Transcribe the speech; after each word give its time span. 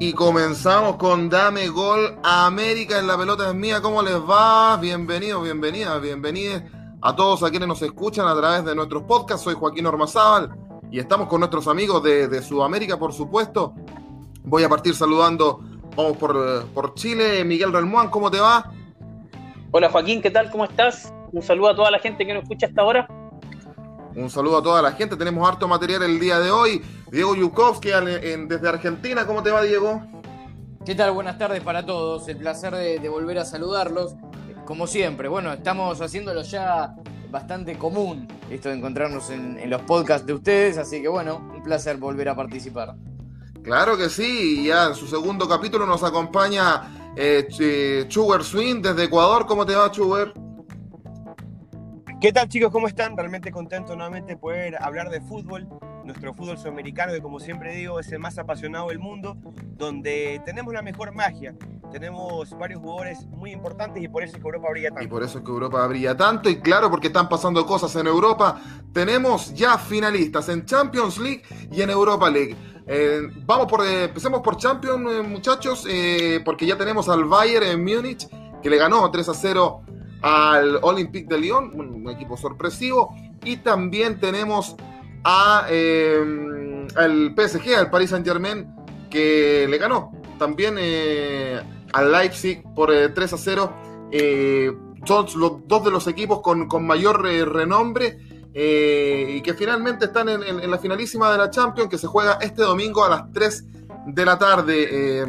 Y 0.00 0.12
comenzamos 0.12 0.94
con 0.94 1.28
Dame 1.28 1.66
Gol 1.66 2.20
América 2.22 3.00
en 3.00 3.08
la 3.08 3.18
pelota 3.18 3.48
es 3.48 3.54
mía. 3.56 3.80
¿Cómo 3.82 4.00
les 4.00 4.14
va? 4.14 4.76
Bienvenidos, 4.76 5.42
bienvenidas, 5.42 6.00
bienvenidos 6.00 6.62
a 7.02 7.16
todos 7.16 7.42
a 7.42 7.50
quienes 7.50 7.66
nos 7.66 7.82
escuchan 7.82 8.28
a 8.28 8.36
través 8.36 8.64
de 8.64 8.76
nuestros 8.76 9.02
podcasts. 9.02 9.42
Soy 9.42 9.54
Joaquín 9.54 9.86
Ormazábal 9.86 10.50
y 10.92 11.00
estamos 11.00 11.26
con 11.26 11.40
nuestros 11.40 11.66
amigos 11.66 12.00
de, 12.04 12.42
Sudamérica, 12.42 12.96
por 12.96 13.12
supuesto. 13.12 13.74
Voy 14.44 14.62
a 14.62 14.68
partir 14.68 14.94
saludando, 14.94 15.64
vamos 15.96 16.16
por, 16.16 16.66
por 16.66 16.94
Chile. 16.94 17.44
Miguel 17.44 17.72
Relmuán, 17.72 18.08
¿cómo 18.08 18.30
te 18.30 18.38
va? 18.38 18.70
Hola 19.72 19.90
Joaquín, 19.90 20.22
¿qué 20.22 20.30
tal? 20.30 20.48
¿Cómo 20.52 20.64
estás? 20.64 21.12
Un 21.32 21.42
saludo 21.42 21.70
a 21.70 21.74
toda 21.74 21.90
la 21.90 21.98
gente 21.98 22.24
que 22.24 22.34
nos 22.34 22.44
escucha 22.44 22.68
hasta 22.68 22.82
ahora. 22.82 23.17
Un 24.18 24.30
saludo 24.30 24.58
a 24.58 24.62
toda 24.62 24.82
la 24.82 24.92
gente. 24.92 25.16
Tenemos 25.16 25.48
harto 25.48 25.68
material 25.68 26.02
el 26.02 26.18
día 26.18 26.40
de 26.40 26.50
hoy. 26.50 26.82
Diego 27.12 27.36
Yukovsky 27.36 27.90
desde 28.48 28.68
Argentina. 28.68 29.24
¿Cómo 29.24 29.44
te 29.44 29.52
va, 29.52 29.62
Diego? 29.62 30.02
¿Qué 30.84 30.96
tal? 30.96 31.12
Buenas 31.12 31.38
tardes 31.38 31.62
para 31.62 31.86
todos. 31.86 32.26
El 32.26 32.36
placer 32.38 32.74
de, 32.74 33.08
volver 33.08 33.38
a 33.38 33.44
saludarlos. 33.44 34.16
Como 34.64 34.88
siempre, 34.88 35.28
bueno, 35.28 35.52
estamos 35.52 36.00
haciéndolo 36.00 36.42
ya 36.42 36.96
bastante 37.30 37.78
común 37.78 38.26
esto 38.50 38.70
de 38.70 38.76
encontrarnos 38.76 39.30
en, 39.30 39.70
los 39.70 39.82
podcasts 39.82 40.26
de 40.26 40.32
ustedes, 40.32 40.78
así 40.78 41.00
que 41.00 41.08
bueno, 41.08 41.36
un 41.54 41.62
placer 41.62 41.96
volver 41.96 42.28
a 42.28 42.34
participar. 42.34 42.96
Claro 43.62 43.96
que 43.96 44.10
sí, 44.10 44.66
ya 44.66 44.88
en 44.88 44.94
su 44.94 45.06
segundo 45.06 45.48
capítulo 45.48 45.86
nos 45.86 46.02
acompaña 46.02 47.14
eh, 47.16 47.46
Chuber 48.08 48.42
Swing 48.42 48.82
desde 48.82 49.04
Ecuador. 49.04 49.46
¿Cómo 49.46 49.64
te 49.64 49.74
va, 49.74 49.90
Chuber? 49.90 50.34
¿Qué 52.20 52.32
tal 52.32 52.48
chicos? 52.48 52.72
¿Cómo 52.72 52.88
están? 52.88 53.16
Realmente 53.16 53.52
contento 53.52 53.94
nuevamente 53.94 54.32
de 54.32 54.36
poder 54.36 54.74
hablar 54.82 55.08
de 55.08 55.20
fútbol, 55.20 55.68
nuestro 56.04 56.34
fútbol 56.34 56.58
sudamericano 56.58 57.12
que 57.12 57.22
como 57.22 57.38
siempre 57.38 57.76
digo 57.76 58.00
es 58.00 58.10
el 58.10 58.18
más 58.18 58.36
apasionado 58.38 58.88
del 58.88 58.98
mundo, 58.98 59.36
donde 59.76 60.42
tenemos 60.44 60.74
la 60.74 60.82
mejor 60.82 61.14
magia, 61.14 61.54
tenemos 61.92 62.58
varios 62.58 62.80
jugadores 62.80 63.24
muy 63.26 63.52
importantes 63.52 64.02
y 64.02 64.08
por 64.08 64.24
eso 64.24 64.34
es 64.34 64.42
que 64.42 64.48
Europa 64.48 64.68
brilla 64.68 64.88
tanto. 64.88 65.04
Y 65.04 65.06
por 65.06 65.22
eso 65.22 65.38
es 65.38 65.44
que 65.44 65.50
Europa 65.52 65.86
brilla 65.86 66.16
tanto 66.16 66.50
y 66.50 66.56
claro 66.60 66.90
porque 66.90 67.06
están 67.06 67.28
pasando 67.28 67.64
cosas 67.64 67.94
en 67.94 68.08
Europa, 68.08 68.60
tenemos 68.92 69.54
ya 69.54 69.78
finalistas 69.78 70.48
en 70.48 70.66
Champions 70.66 71.18
League 71.18 71.42
y 71.70 71.82
en 71.82 71.90
Europa 71.90 72.28
League. 72.28 72.56
Eh, 72.88 73.20
vamos 73.46 73.68
por, 73.68 73.86
eh, 73.86 74.04
empecemos 74.06 74.40
por 74.40 74.56
Champions 74.56 75.08
eh, 75.08 75.22
muchachos, 75.22 75.86
porque 76.44 76.66
ya 76.66 76.76
tenemos 76.76 77.08
al 77.08 77.26
Bayern 77.26 77.66
en 77.66 77.84
Múnich 77.84 78.26
que 78.60 78.68
le 78.68 78.76
ganó 78.76 79.08
3 79.08 79.28
a 79.28 79.34
0 79.34 79.82
al 80.22 80.78
Olympique 80.82 81.28
de 81.28 81.38
Lyon, 81.40 81.70
un 81.74 82.08
equipo 82.10 82.36
sorpresivo, 82.36 83.14
y 83.44 83.58
también 83.58 84.18
tenemos 84.18 84.76
a, 85.24 85.66
eh, 85.70 86.86
al 86.96 87.34
PSG, 87.36 87.74
al 87.76 87.90
Paris 87.90 88.10
Saint 88.10 88.26
Germain, 88.26 88.66
que 89.10 89.66
le 89.68 89.78
ganó 89.78 90.12
también 90.38 90.76
eh, 90.78 91.60
al 91.92 92.12
Leipzig 92.12 92.62
por 92.74 92.90
3 92.90 93.16
eh, 93.18 93.34
a 93.34 93.38
0. 93.38 93.72
son 95.04 95.26
los 95.36 95.66
dos 95.66 95.84
de 95.84 95.90
los 95.90 96.06
equipos 96.06 96.40
con, 96.40 96.86
mayor 96.86 97.22
renombre 97.22 98.18
y 98.54 99.40
que 99.42 99.54
finalmente 99.54 100.06
están 100.06 100.28
en, 100.28 100.42
en, 100.42 100.70
la 100.70 100.78
finalísima 100.78 101.30
de 101.30 101.38
la 101.38 101.50
Champions, 101.50 101.90
que 101.90 101.98
se 101.98 102.06
juega 102.06 102.38
este 102.40 102.62
domingo 102.62 103.04
a 103.04 103.08
las 103.08 103.32
3 103.32 103.64
de 104.06 104.24
la 104.24 104.38
tarde. 104.38 105.26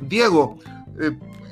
Diego, 0.00 0.58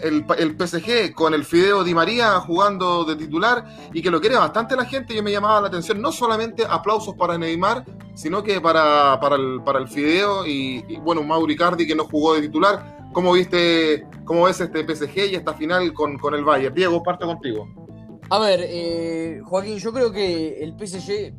el, 0.02 0.24
el, 0.38 0.56
PSG 0.56 1.12
con 1.14 1.34
el 1.34 1.44
Fideo 1.44 1.84
Di 1.84 1.94
María 1.94 2.40
jugando 2.40 3.04
de 3.04 3.16
titular 3.16 3.64
y 3.92 4.02
que 4.02 4.10
lo 4.10 4.20
quiere 4.20 4.36
bastante 4.36 4.76
la 4.76 4.84
gente. 4.84 5.14
Yo 5.14 5.22
me 5.22 5.30
llamaba 5.30 5.60
la 5.60 5.68
atención, 5.68 6.00
no 6.00 6.12
solamente 6.12 6.64
aplausos 6.68 7.14
para 7.14 7.38
Neymar, 7.38 7.84
sino 8.14 8.42
que 8.42 8.60
para, 8.60 9.18
para, 9.20 9.36
el, 9.36 9.62
para 9.64 9.78
el 9.78 9.88
Fideo 9.88 10.46
y, 10.46 10.96
bueno, 10.98 11.22
Mauri 11.22 11.56
Cardi 11.56 11.86
que 11.86 11.94
no 11.94 12.04
jugó 12.04 12.34
de 12.34 12.42
titular. 12.42 12.98
¿Cómo 13.12 13.32
viste, 13.32 14.06
cómo 14.24 14.44
ves 14.44 14.60
este 14.60 14.84
PSG 14.84 15.32
y 15.32 15.34
esta 15.34 15.54
final 15.54 15.92
con, 15.92 16.18
con 16.18 16.34
el 16.34 16.44
Bayern? 16.44 16.74
Diego, 16.74 17.02
parto 17.02 17.26
contigo. 17.26 17.66
A 18.30 18.38
ver, 18.38 18.60
eh, 18.62 19.40
Joaquín, 19.44 19.78
yo 19.78 19.92
creo 19.92 20.12
que 20.12 20.62
el 20.62 20.74
PSG, 20.78 21.34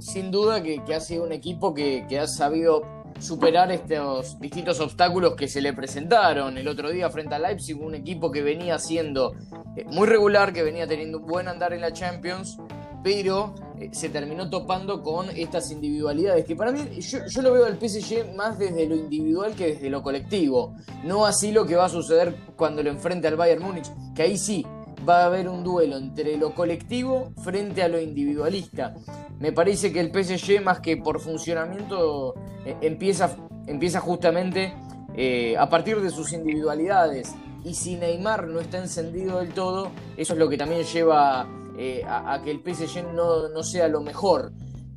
sin 0.00 0.32
duda, 0.32 0.62
que, 0.62 0.82
que 0.84 0.94
ha 0.94 1.00
sido 1.00 1.22
un 1.22 1.32
equipo 1.32 1.72
que, 1.72 2.04
que 2.08 2.18
ha 2.18 2.26
sabido 2.26 2.82
superar 3.18 3.70
estos 3.72 4.38
distintos 4.40 4.80
obstáculos 4.80 5.34
que 5.36 5.48
se 5.48 5.60
le 5.60 5.72
presentaron 5.72 6.58
el 6.58 6.68
otro 6.68 6.90
día 6.90 7.10
frente 7.10 7.34
a 7.34 7.38
Leipzig, 7.38 7.80
un 7.80 7.94
equipo 7.94 8.30
que 8.30 8.42
venía 8.42 8.78
siendo 8.78 9.34
eh, 9.76 9.84
muy 9.86 10.06
regular, 10.06 10.52
que 10.52 10.62
venía 10.62 10.86
teniendo 10.86 11.18
un 11.18 11.26
buen 11.26 11.48
andar 11.48 11.72
en 11.72 11.80
la 11.80 11.92
Champions, 11.92 12.58
pero 13.02 13.54
eh, 13.78 13.90
se 13.92 14.08
terminó 14.08 14.48
topando 14.48 15.02
con 15.02 15.30
estas 15.30 15.70
individualidades, 15.70 16.44
que 16.44 16.56
para 16.56 16.72
mí 16.72 17.00
yo, 17.00 17.42
lo 17.42 17.52
veo 17.52 17.66
al 17.66 17.78
PSG 17.78 18.34
más 18.34 18.58
desde 18.58 18.86
lo 18.86 18.94
individual 18.94 19.54
que 19.54 19.74
desde 19.74 19.90
lo 19.90 20.02
colectivo, 20.02 20.74
no 21.04 21.26
así 21.26 21.52
lo 21.52 21.66
que 21.66 21.76
va 21.76 21.86
a 21.86 21.88
suceder 21.88 22.34
cuando 22.56 22.82
lo 22.82 22.90
enfrente 22.90 23.28
al 23.28 23.36
Bayern 23.36 23.62
Múnich, 23.62 23.90
que 24.14 24.22
ahí 24.22 24.38
sí 24.38 24.64
va 25.08 25.22
a 25.22 25.26
haber 25.26 25.48
un 25.48 25.64
duelo 25.64 25.96
entre 25.96 26.36
lo 26.36 26.54
colectivo 26.54 27.32
frente 27.42 27.82
a 27.82 27.88
lo 27.88 28.00
individualista. 28.00 28.94
Me 29.40 29.52
parece 29.52 29.92
que 29.92 30.00
el 30.00 30.10
PSG, 30.12 30.62
más 30.62 30.80
que 30.80 30.96
por 30.96 31.20
funcionamiento, 31.20 32.34
eh, 32.64 32.76
empieza, 32.80 33.36
empieza 33.66 34.00
justamente 34.00 34.74
eh, 35.14 35.56
a 35.58 35.68
partir 35.68 36.00
de 36.00 36.10
sus 36.10 36.32
individualidades. 36.32 37.34
Y 37.64 37.74
si 37.74 37.96
Neymar 37.96 38.48
no 38.48 38.60
está 38.60 38.78
encendido 38.78 39.38
del 39.40 39.52
todo, 39.52 39.90
eso 40.16 40.32
es 40.32 40.38
lo 40.38 40.48
que 40.48 40.56
también 40.56 40.82
lleva 40.84 41.48
eh, 41.78 42.02
a, 42.06 42.40
que 42.42 42.50
el 42.50 42.58
PSG 42.58 43.12
no, 43.14 43.48
no, 43.48 43.62
sea 43.62 43.88
lo 43.88 44.00
mejor. 44.00 44.52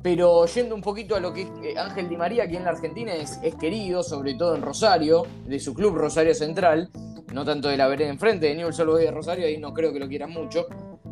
Pero 0.06 0.46
yendo 0.46 0.76
un 0.76 0.82
poquito 0.82 1.16
a 1.16 1.20
lo 1.20 1.32
que 1.32 1.42
es 1.42 1.76
Ángel 1.76 2.08
Di 2.08 2.16
María, 2.16 2.44
aquí 2.44 2.54
en 2.54 2.62
la 2.62 2.70
Argentina 2.70 3.12
es, 3.12 3.40
es 3.42 3.56
querido, 3.56 4.04
sobre 4.04 4.34
todo 4.34 4.54
en 4.54 4.62
Rosario, 4.62 5.26
de 5.44 5.58
su 5.58 5.74
club 5.74 5.96
Rosario 5.96 6.32
Central 6.32 6.88
no 7.32 7.44
tanto 7.44 7.68
de 7.68 7.76
la 7.76 7.86
vereda 7.86 8.08
enfrente 8.08 8.46
de 8.46 8.54
Newell's 8.54 8.76
solo 8.76 8.96
de 8.96 9.10
Rosario, 9.10 9.46
ahí 9.46 9.58
no 9.58 9.74
creo 9.74 9.92
que 9.92 9.98
lo 9.98 10.08
quieran 10.08 10.30
mucho, 10.30 10.66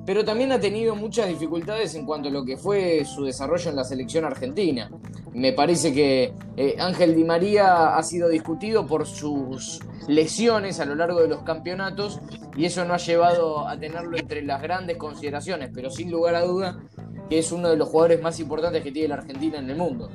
pero 0.06 0.25
también 0.25 0.53
ha 0.53 0.60
tenido 0.60 0.94
muchas 0.94 1.28
dificultades 1.28 1.94
en 1.97 2.06
cuanto 2.06 2.28
a 2.28 2.32
lo 2.32 2.44
que 2.44 2.56
fue 2.56 3.05
su 3.05 3.25
desarrollo 3.25 3.71
en 3.71 3.77
la 3.77 3.84
selección 3.84 4.25
argentina. 4.25 4.91
Me 5.34 5.53
parece 5.53 5.93
que 5.93 6.32
eh, 6.56 6.76
Ángel 6.78 7.15
Di 7.15 7.25
María 7.25 7.97
ha 7.97 8.03
sido 8.03 8.28
discutido 8.28 8.87
por 8.87 9.06
sus 9.06 9.81
lesiones 10.09 10.81
a 10.81 10.84
lo 10.84 10.94
largo 10.94 11.21
de 11.21 11.28
los 11.28 11.43
campeonatos 11.43 12.21
y 12.56 12.66
eso 12.66 12.84
no 12.84 12.94
ha 12.94 12.99
llevado 12.99 13.66
a 13.66 13.78
tenerlo 13.78 14.16
entre 14.16 14.43
las 14.43 14.62
grandes 14.62 14.97
consideraciones, 14.97 15.71
pero 15.75 15.91
sin 15.91 16.11
lugar 16.11 16.37
a 16.37 16.43
duda 16.43 16.78
es 17.38 17.52
uno 17.52 17.68
de 17.68 17.76
los 17.76 17.88
jugadores 17.88 18.22
más 18.22 18.38
importantes 18.40 18.82
que 18.82 18.92
tiene 18.92 19.08
la 19.08 19.16
Argentina 19.16 19.58
en 19.58 19.70
el 19.70 19.76
mundo. 19.76 20.10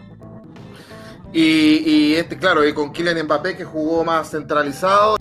Y, 1.31 2.15
este, 2.15 2.37
claro, 2.37 2.67
y 2.67 2.73
con 2.73 2.91
Kylian 2.91 3.23
Mbappé 3.25 3.55
que 3.55 3.63
jugó 3.63 4.03
más 4.03 4.31
centralizado. 4.31 5.15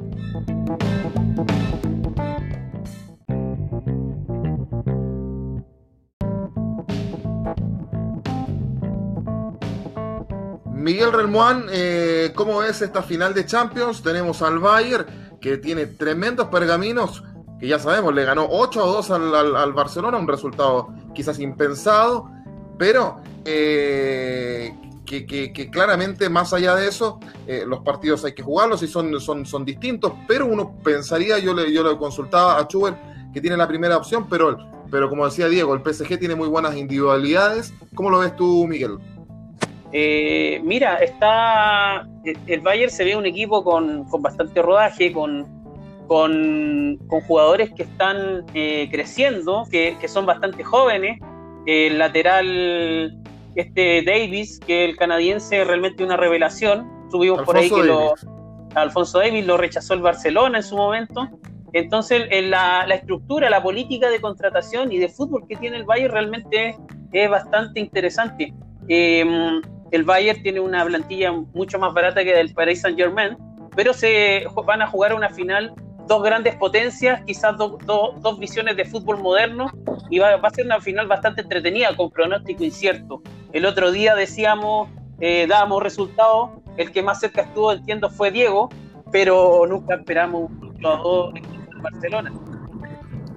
Miguel 10.72 11.12
Relmuán, 11.12 11.66
eh, 11.70 12.32
¿cómo 12.34 12.60
ves 12.60 12.80
esta 12.80 13.02
final 13.02 13.34
de 13.34 13.44
Champions? 13.44 14.02
Tenemos 14.02 14.40
al 14.40 14.58
Bayern, 14.58 15.04
que 15.38 15.58
tiene 15.58 15.84
tremendos 15.84 16.48
pergaminos, 16.48 17.22
que 17.58 17.66
ya 17.66 17.78
sabemos, 17.78 18.14
le 18.14 18.24
ganó 18.24 18.46
8 18.48 18.82
a 18.82 18.86
2 18.86 19.10
al, 19.10 19.72
Barcelona, 19.72 20.18
un 20.18 20.28
resultado 20.28 20.88
quizás 21.14 21.38
impensado, 21.38 22.30
pero 22.78 23.20
eh, 23.44 24.72
que, 25.04 25.70
claramente 25.70 26.28
más 26.28 26.52
allá 26.52 26.74
de 26.74 26.88
eso, 26.88 27.18
eh, 27.46 27.64
los 27.66 27.80
partidos 27.80 28.24
hay 28.24 28.34
que 28.34 28.42
jugarlos 28.42 28.82
y 28.82 28.86
son, 28.86 29.18
son, 29.20 29.44
son 29.46 29.64
distintos, 29.64 30.12
pero 30.26 30.46
uno 30.46 30.76
pensaría, 30.84 31.38
yo 31.38 31.54
le, 31.54 31.72
yo 31.72 31.82
le 31.82 31.96
consultaba 31.96 32.58
a 32.58 32.68
Chuber, 32.68 32.94
que 33.32 33.40
tiene 33.40 33.56
la 33.56 33.66
primera 33.66 33.96
opción, 33.96 34.26
pero, 34.28 34.56
pero 34.90 35.08
como 35.08 35.24
decía 35.24 35.48
Diego, 35.48 35.74
el 35.74 35.82
PSG 35.82 36.18
tiene 36.18 36.34
muy 36.34 36.48
buenas 36.48 36.76
individualidades. 36.76 37.74
¿Cómo 37.94 38.10
lo 38.10 38.20
ves 38.20 38.36
tú, 38.36 38.66
Miguel? 38.66 38.98
Eh, 39.92 40.60
mira, 40.64 40.96
está 40.96 42.06
el 42.46 42.60
Bayern 42.60 42.90
se 42.90 43.04
ve 43.04 43.16
un 43.16 43.26
equipo 43.26 43.64
con, 43.64 44.06
bastante 44.20 44.60
rodaje, 44.60 45.12
con, 45.12 45.57
con, 46.08 46.98
jugadores 47.28 47.70
que 47.74 47.84
están 47.84 48.44
eh, 48.54 48.88
creciendo, 48.90 49.64
que, 49.70 49.96
son 50.08 50.26
bastante 50.26 50.64
jóvenes. 50.64 51.20
El 51.66 51.98
lateral 51.98 53.16
este 53.54 54.02
Davis, 54.02 54.58
que 54.66 54.86
el 54.86 54.96
canadiense 54.96 55.62
realmente 55.64 56.02
una 56.02 56.16
revelación. 56.16 56.90
Subimos 57.10 57.42
por 57.42 57.56
ahí 57.56 57.70
que 57.70 57.84
lo 57.84 58.14
Alfonso 58.74 59.18
Davis, 59.18 59.46
lo 59.46 59.56
rechazó 59.56 59.94
el 59.94 60.00
Barcelona 60.00 60.58
en 60.58 60.64
su 60.64 60.76
momento. 60.76 61.28
Entonces, 61.74 62.22
la, 62.48 62.84
estructura, 62.84 63.50
la 63.50 63.62
política 63.62 64.08
de 64.08 64.20
contratación 64.20 64.90
y 64.90 64.98
de 64.98 65.08
fútbol 65.08 65.46
que 65.46 65.56
tiene 65.56 65.76
el 65.76 65.84
Bayern 65.84 66.12
realmente 66.12 66.76
es, 67.12 67.30
bastante 67.30 67.80
interesante. 67.80 68.54
Em, 68.88 69.60
el 69.90 70.04
Bayern 70.04 70.42
tiene 70.42 70.60
una 70.60 70.84
plantilla 70.84 71.32
mucho 71.32 71.78
más 71.78 71.92
barata 71.92 72.24
que 72.24 72.34
del 72.34 72.54
Paris 72.54 72.80
Saint 72.80 72.98
Germain, 72.98 73.36
pero 73.76 73.92
se 73.92 74.46
van 74.64 74.80
a 74.80 74.86
jugar 74.86 75.12
una 75.14 75.28
final 75.28 75.74
dos 76.08 76.22
grandes 76.22 76.56
potencias, 76.56 77.22
quizás 77.24 77.56
dos 77.56 78.38
visiones 78.38 78.76
de 78.76 78.84
fútbol 78.84 79.18
moderno, 79.18 79.70
y 80.10 80.18
va, 80.18 80.34
a 80.34 80.50
ser 80.50 80.66
una 80.66 80.80
final 80.80 81.06
bastante 81.06 81.42
entretenida, 81.42 81.94
con 81.96 82.10
pronóstico 82.10 82.64
incierto. 82.64 83.22
El 83.52 83.66
otro 83.66 83.92
día 83.92 84.14
decíamos, 84.14 84.88
eh, 85.20 85.46
dábamos 85.48 85.82
resultados, 85.82 86.50
el 86.76 86.90
que 86.90 87.02
más 87.02 87.20
cerca 87.20 87.42
estuvo, 87.42 87.72
entiendo, 87.72 88.10
fue 88.10 88.30
Diego, 88.30 88.70
pero 89.12 89.64
nunca 89.68 89.96
esperamos 89.96 90.50
todo 90.80 91.32
en 91.36 91.82
Barcelona. 91.82 92.32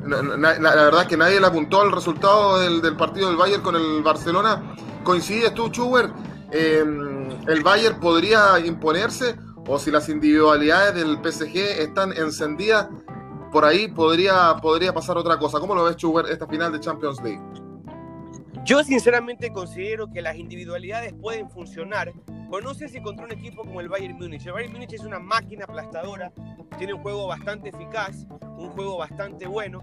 La, 0.07 0.75
verdad 0.75 1.01
es 1.03 1.07
que 1.07 1.17
nadie 1.17 1.39
le 1.39 1.45
apuntó 1.45 1.81
al 1.81 1.91
resultado 1.91 2.59
del, 2.59 2.95
partido 2.95 3.27
del 3.27 3.37
Bayern 3.37 3.61
con 3.61 3.75
el 3.75 4.01
Barcelona. 4.01 4.75
¿Coincides 5.03 5.53
tú, 5.53 5.69
Chuber? 5.69 6.09
Eh, 6.51 6.83
¿El 7.47 7.63
Bayern 7.63 7.99
podría 7.99 8.59
imponerse 8.59 9.35
o 9.71 9.79
si 9.79 9.89
las 9.89 10.09
individualidades 10.09 10.95
del 10.95 11.17
PSG 11.23 11.55
están 11.79 12.11
encendidas, 12.17 12.89
por 13.53 13.63
ahí 13.63 13.87
podría, 13.87 14.57
podría 14.61 14.93
pasar 14.93 15.17
otra 15.17 15.39
cosa. 15.39 15.61
¿Cómo 15.61 15.73
lo 15.73 15.85
ves, 15.85 15.95
Chuber, 15.95 16.25
esta 16.25 16.45
final 16.45 16.73
de 16.73 16.81
Champions 16.81 17.21
League? 17.23 17.41
Yo 18.65 18.83
sinceramente 18.83 19.53
considero 19.53 20.11
que 20.11 20.21
las 20.21 20.35
individualidades 20.35 21.13
pueden 21.13 21.49
funcionar, 21.49 22.11
pero 22.27 22.61
no 22.61 22.73
sé 22.73 22.89
si 22.89 23.01
contra 23.01 23.25
un 23.25 23.31
equipo 23.31 23.61
como 23.61 23.79
el 23.79 23.87
Bayern 23.87 24.17
Múnich. 24.17 24.45
El 24.45 24.51
Bayern 24.51 24.73
Múnich 24.73 24.91
es 24.91 25.05
una 25.05 25.19
máquina 25.19 25.63
aplastadora, 25.63 26.33
tiene 26.77 26.93
un 26.93 27.01
juego 27.01 27.27
bastante 27.27 27.69
eficaz, 27.69 28.27
un 28.41 28.71
juego 28.71 28.97
bastante 28.97 29.47
bueno. 29.47 29.79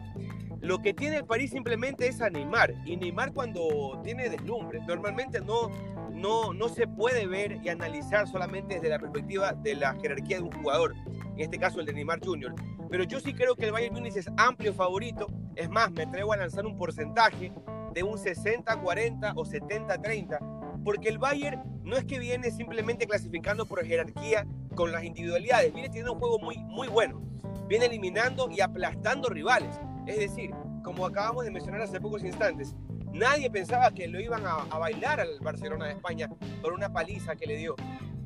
Lo 0.60 0.82
que 0.82 0.92
tiene 0.92 1.16
el 1.16 1.24
París 1.24 1.50
simplemente 1.50 2.08
es 2.08 2.20
a 2.20 2.28
Neymar, 2.28 2.74
y 2.84 2.98
Neymar 2.98 3.32
cuando 3.32 3.98
tiene 4.04 4.28
deslumbre, 4.28 4.80
normalmente 4.86 5.40
no, 5.40 5.70
no, 6.18 6.52
no 6.52 6.68
se 6.68 6.86
puede 6.86 7.26
ver 7.26 7.60
y 7.62 7.68
analizar 7.68 8.28
solamente 8.28 8.74
desde 8.74 8.88
la 8.88 8.98
perspectiva 8.98 9.52
de 9.52 9.74
la 9.76 9.94
jerarquía 9.94 10.38
de 10.38 10.42
un 10.42 10.52
jugador, 10.52 10.94
en 11.06 11.40
este 11.40 11.58
caso 11.58 11.80
el 11.80 11.86
de 11.86 11.92
Neymar 11.92 12.20
Jr. 12.24 12.54
Pero 12.90 13.04
yo 13.04 13.20
sí 13.20 13.32
creo 13.34 13.54
que 13.54 13.66
el 13.66 13.72
Bayern 13.72 13.94
Múnich 13.94 14.16
es 14.16 14.28
amplio 14.36 14.74
favorito, 14.74 15.28
es 15.54 15.68
más, 15.70 15.90
me 15.92 16.02
atrevo 16.02 16.32
a 16.32 16.36
lanzar 16.36 16.66
un 16.66 16.76
porcentaje 16.76 17.52
de 17.94 18.02
un 18.02 18.16
60-40 18.18 19.32
o 19.36 19.44
70-30, 19.44 20.82
porque 20.84 21.08
el 21.08 21.18
Bayern 21.18 21.62
no 21.84 21.96
es 21.96 22.04
que 22.04 22.18
viene 22.18 22.50
simplemente 22.50 23.06
clasificando 23.06 23.64
por 23.66 23.84
jerarquía 23.84 24.46
con 24.74 24.92
las 24.92 25.04
individualidades, 25.04 25.72
viene 25.72 25.88
teniendo 25.88 26.12
un 26.12 26.18
juego 26.18 26.38
muy, 26.38 26.58
muy 26.58 26.88
bueno, 26.88 27.22
viene 27.68 27.86
eliminando 27.86 28.50
y 28.50 28.60
aplastando 28.60 29.28
rivales. 29.28 29.80
Es 30.06 30.18
decir, 30.18 30.50
como 30.82 31.06
acabamos 31.06 31.44
de 31.44 31.50
mencionar 31.50 31.82
hace 31.82 32.00
pocos 32.00 32.24
instantes, 32.24 32.74
nadie 33.12 33.50
pensaba 33.50 33.90
que 33.90 34.08
lo 34.08 34.20
iban 34.20 34.44
a, 34.46 34.64
bailar 34.78 35.20
al 35.20 35.38
Barcelona 35.40 35.86
de 35.86 35.92
España 35.92 36.28
por 36.62 36.72
una 36.72 36.92
paliza 36.92 37.36
que 37.36 37.46
le 37.46 37.56
dio. 37.56 37.76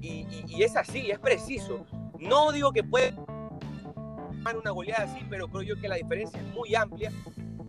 Y, 0.00 0.62
es 0.62 0.76
así, 0.76 1.10
es 1.10 1.18
preciso. 1.18 1.86
No 2.18 2.52
digo 2.52 2.72
que 2.72 2.82
puede 2.82 3.14
una 4.56 4.70
goleada 4.72 5.04
así, 5.04 5.20
pero 5.30 5.48
creo 5.48 5.62
yo 5.62 5.80
que 5.80 5.88
la 5.88 5.94
diferencia 5.94 6.40
es 6.40 6.46
muy 6.54 6.74
amplia 6.74 7.12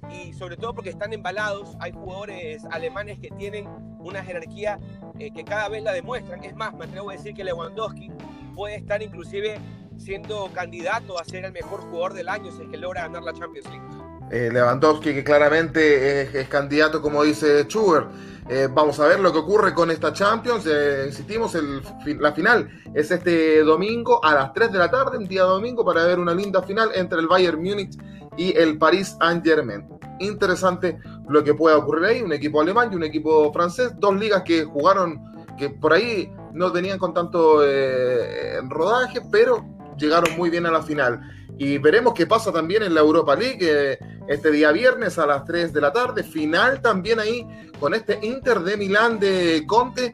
y 0.10 0.34
sobre 0.34 0.58
todo 0.58 0.74
porque 0.74 0.90
están 0.90 1.14
embalados. 1.14 1.78
Hay 1.80 1.92
jugadores 1.92 2.66
alemanes 2.72 3.20
que 3.20 3.30
tienen 3.30 3.68
una 4.00 4.24
jerarquía 4.24 4.80
eh, 5.20 5.32
que 5.32 5.44
cada 5.44 5.70
vez 5.70 5.84
la 5.84 5.94
demuestran. 5.94 6.44
Es 6.44 6.56
más, 6.56 6.74
me 6.74 6.86
atrevo 6.86 7.10
a 7.10 7.14
decir 7.14 7.34
que 7.34 7.44
Lewandowski 7.44 8.12
puede 8.56 8.76
estar 8.76 9.02
inclusive 9.02 9.60
siendo 9.98 10.52
candidato 10.54 11.20
a 11.20 11.24
ser 11.24 11.46
el 11.46 11.52
mejor 11.52 11.82
jugador 11.82 12.14
del 12.14 12.30
año 12.30 12.52
si 12.52 12.64
es 12.64 12.70
que 12.70 12.78
logra 12.78 13.04
ganar 13.04 13.24
la 13.24 13.34
Champions 13.34 13.70
League. 13.70 14.03
Eh, 14.32 14.50
Lewandowski 14.52 15.14
que 15.14 15.24
claramente 15.24 16.40
es, 16.40 16.48
candidato 16.48 17.02
como 17.02 17.24
dice 17.24 17.66
Schubert. 17.66 18.10
Eh, 18.50 18.68
vamos 18.70 19.00
a 19.00 19.08
ver 19.08 19.20
lo 19.20 19.32
que 19.32 19.40
ocurre 19.40 19.74
con 19.74 19.90
esta 19.92 20.12
Champions. 20.12 20.68
insistimos, 21.08 21.56
el, 21.56 21.82
la 22.20 22.34
final 22.34 22.70
es 22.94 23.12
este 23.12 23.64
domingo 23.64 24.24
a 24.24 24.34
las 24.34 24.54
3 24.54 24.72
de 24.72 24.78
la 24.78 24.92
tarde, 24.92 25.18
un 25.18 25.28
día 25.28 25.44
domingo, 25.44 25.86
para 25.86 26.04
ver 26.04 26.20
una 26.20 26.34
linda 26.34 26.62
final 26.62 26.90
entre 26.94 27.20
el 27.20 27.28
Bayern 27.28 27.62
Múnich 27.62 27.98
y 28.38 28.58
el 28.58 28.78
Paris 28.78 29.16
Saint-Germain. 29.20 29.88
Interesante 30.20 31.00
lo 31.30 31.44
que 31.44 31.54
pueda 31.54 31.78
ocurrir 31.78 32.06
ahí, 32.06 32.22
un 32.22 32.34
equipo 32.34 32.62
alemán 32.62 32.90
y 32.92 32.96
un 32.96 33.04
equipo 33.04 33.52
francés, 33.54 33.94
dos 33.98 34.16
ligas 34.16 34.44
que 34.44 34.64
jugaron, 34.64 35.22
que 35.58 35.70
por 35.70 35.94
ahí 35.94 36.32
no 36.54 36.72
tenían 36.72 37.00
con 37.00 37.14
tanto 37.14 37.64
eh, 37.64 38.60
rodaje, 38.70 39.22
pero 39.32 39.66
llegaron 39.98 40.36
muy 40.38 40.50
bien 40.50 40.66
a 40.66 40.72
la 40.72 40.82
final. 40.82 41.22
Y 41.58 41.78
veremos 41.78 42.14
qué 42.14 42.26
pasa 42.26 42.52
también 42.52 42.84
en 42.84 42.94
la 42.94 43.02
Europa 43.02 43.36
League 43.36 43.60
eh, 43.62 44.00
este 44.28 44.52
día 44.52 44.72
viernes 44.72 45.18
a 45.18 45.26
las 45.26 45.46
3 45.46 45.74
de 45.74 45.82
la 45.82 45.92
tarde. 45.92 46.24
Final 46.24 46.82
también 46.82 47.20
ahí 47.20 47.46
con 47.80 47.94
este 47.94 48.20
Inter 48.22 48.62
de 48.62 48.78
Milán 48.78 49.20
de 49.20 49.64
Conte 49.68 50.14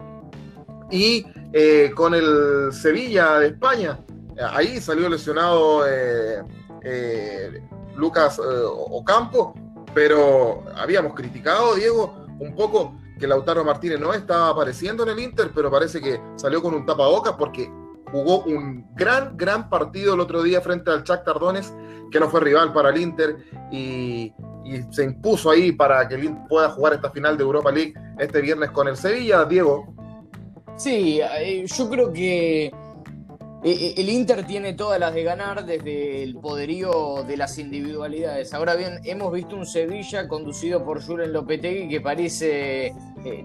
y 0.90 1.26
eh, 1.54 1.92
con 1.96 2.14
el 2.14 2.72
Sevilla 2.72 3.40
de 3.40 3.48
España. 3.48 4.00
Ahí 4.52 4.80
salió 4.80 5.10
lesionado 5.10 5.84
Lucas 7.96 8.40
eh, 8.40 8.42
Ocampo, 8.66 9.54
pero 9.94 10.64
habíamos 10.76 11.14
criticado, 11.14 11.76
Diego, 11.76 12.26
un 12.40 12.56
poco 12.56 12.96
que 13.20 13.28
Lautaro 13.28 13.66
Martínez 13.66 14.00
no 14.00 14.14
estaba 14.14 14.50
apareciendo 14.50 15.04
en 15.04 15.10
el 15.10 15.20
Inter, 15.20 15.52
pero 15.54 15.70
parece 15.70 16.00
que 16.00 16.22
salió 16.38 16.62
con 16.62 16.74
un 16.74 16.86
tapabocas 16.86 17.34
porque 17.34 17.70
jugó 18.12 18.44
un 18.44 18.86
gran, 18.96 19.36
gran 19.38 19.70
partido 19.70 20.14
el 20.14 20.20
otro 20.20 20.44
día 20.44 20.62
frente 20.62 20.92
al 20.92 21.04
Chuck 21.04 21.24
Tardones, 21.24 21.74
que 22.12 22.20
no 22.20 22.30
fue 22.30 22.42
rival 22.42 22.74
para 22.74 22.90
el 22.90 23.00
Inter 23.00 23.38
y, 23.72 24.34
se 24.92 25.04
impuso 25.04 25.50
ahí 25.50 25.72
para 25.72 26.08
que 26.08 26.14
el 26.14 26.26
Inter 26.26 26.44
pueda 26.48 26.70
jugar 26.70 26.94
esta 26.94 27.10
final 27.10 27.36
de 27.36 27.44
Europa 27.44 27.72
League 27.72 27.94
este 28.20 28.40
viernes 28.40 28.70
con 28.70 28.88
el 28.88 28.96
Sevilla, 28.96 29.44
Diego. 29.46 29.96
Sí, 30.80 31.20
eh, 31.22 31.66
yo 31.66 31.90
creo 31.90 32.14
que 32.14 32.66
eh, 32.68 32.72
eh, 33.64 33.94
el 33.98 34.10
Inter 34.10 34.46
tiene 34.46 34.74
todas 34.74 35.00
las 35.00 35.14
de 35.14 35.24
ganar 35.24 35.66
desde 35.66 36.24
el 36.24 36.36
poderío 36.38 37.24
de 37.28 37.36
las 37.36 37.58
individualidades. 37.58 38.54
Ahora 38.54 38.76
bien, 38.76 39.00
hemos 39.04 39.34
visto 39.34 39.58
un 39.58 39.66
Sevilla 39.66 40.28
conducido 40.28 40.86
por 40.86 41.04
Julen 41.04 41.34
Lopetegui 41.34 41.90
que 41.90 42.00
parece 42.00 42.94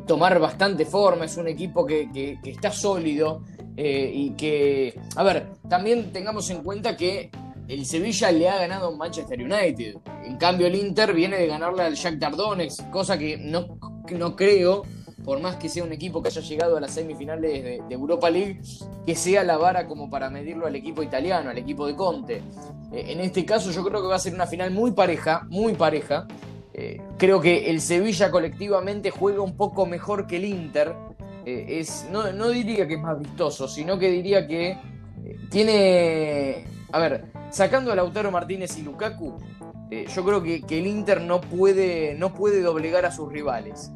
tomar 0.07 0.39
bastante 0.39 0.87
forma, 0.87 1.25
es 1.25 1.37
un 1.37 1.49
equipo 1.49 1.85
que, 1.85 2.39
está 2.45 2.71
sólido 2.71 3.43
y 3.76 4.31
que, 4.37 4.99
a 5.17 5.23
ver, 5.23 5.49
también 5.69 6.13
tengamos 6.13 6.49
en 6.51 6.63
cuenta 6.63 6.96
que 6.96 7.31
el 7.67 7.87
Sevilla 7.87 8.31
le 8.31 8.49
ha 8.49 8.58
ganado 8.58 8.89
a 8.89 8.96
Manchester 8.96 9.41
United. 9.41 9.96
En 10.25 10.37
cambio, 10.37 10.67
el 10.67 10.75
Inter 10.75 11.13
viene 11.13 11.39
de 11.39 11.46
ganarle 11.46 11.82
al 11.82 11.94
Jack 11.94 12.19
Tardones, 12.19 12.82
cosa 12.93 13.19
que 13.19 13.37
no, 13.37 13.79
no 14.10 14.37
creo 14.37 14.84
por 15.25 15.41
más 15.41 15.56
que 15.56 15.69
sea 15.69 15.82
un 15.82 15.93
equipo 15.93 16.22
que 16.22 16.29
haya 16.29 16.43
llegado 16.43 16.77
a 16.77 16.81
las 16.81 16.93
semifinales 16.93 17.65
de, 17.65 17.82
Europa 17.89 18.29
League, 18.29 18.60
que 19.06 19.15
sea 19.15 19.43
la 19.43 19.56
vara 19.56 19.87
como 19.87 20.10
para 20.10 20.29
medirlo 20.29 20.67
al 20.67 20.77
equipo 20.77 21.03
italiano, 21.03 21.51
al 21.51 21.58
equipo 21.58 21.87
de 21.87 21.96
Conte. 21.96 22.43
Eh, 22.93 23.06
en 23.08 23.20
este 23.20 23.44
caso 23.44 23.70
yo 23.70 23.82
creo 23.84 24.03
que 24.03 24.08
va 24.08 24.17
a 24.17 24.19
ser 24.19 24.34
una 24.34 24.46
final 24.46 24.70
muy 24.70 24.93
pareja, 24.93 25.46
muy 25.49 25.72
pareja. 25.75 26.27
Eh, 26.75 27.01
creo 27.17 27.41
que 27.41 27.70
el 27.70 27.81
Sevilla 27.81 28.31
colectivamente 28.31 29.10
juega 29.10 29.41
un 29.41 29.56
poco 29.56 29.87
mejor 29.87 30.27
que 30.27 30.37
el 30.37 30.44
Inter. 30.44 30.94
Eh, 31.44 31.81
es, 31.81 32.08
no, 32.10 32.48
diría 32.48 32.86
que 32.86 32.94
es 32.94 33.01
más 33.01 33.19
vistoso, 33.19 33.69
sino 33.69 33.98
que 33.98 34.10
diría 34.10 34.46
que 34.46 34.79
tiene... 35.51 36.65
A 36.93 36.98
ver, 36.98 37.32
sacando 37.51 37.93
a 37.93 37.96
Lautaro 37.96 38.31
Martínez 38.31 38.79
y 38.79 38.82
Lukaku, 38.82 39.36
yo 39.91 40.24
creo 40.24 40.43
que, 40.43 40.65
el 40.69 40.86
Inter 40.86 41.20
no 41.20 41.41
puede, 41.41 42.15
no 42.15 42.34
puede 42.34 42.63
doblegar 42.63 43.05
a 43.06 43.10
sus 43.10 43.32
rivales. 43.32 43.93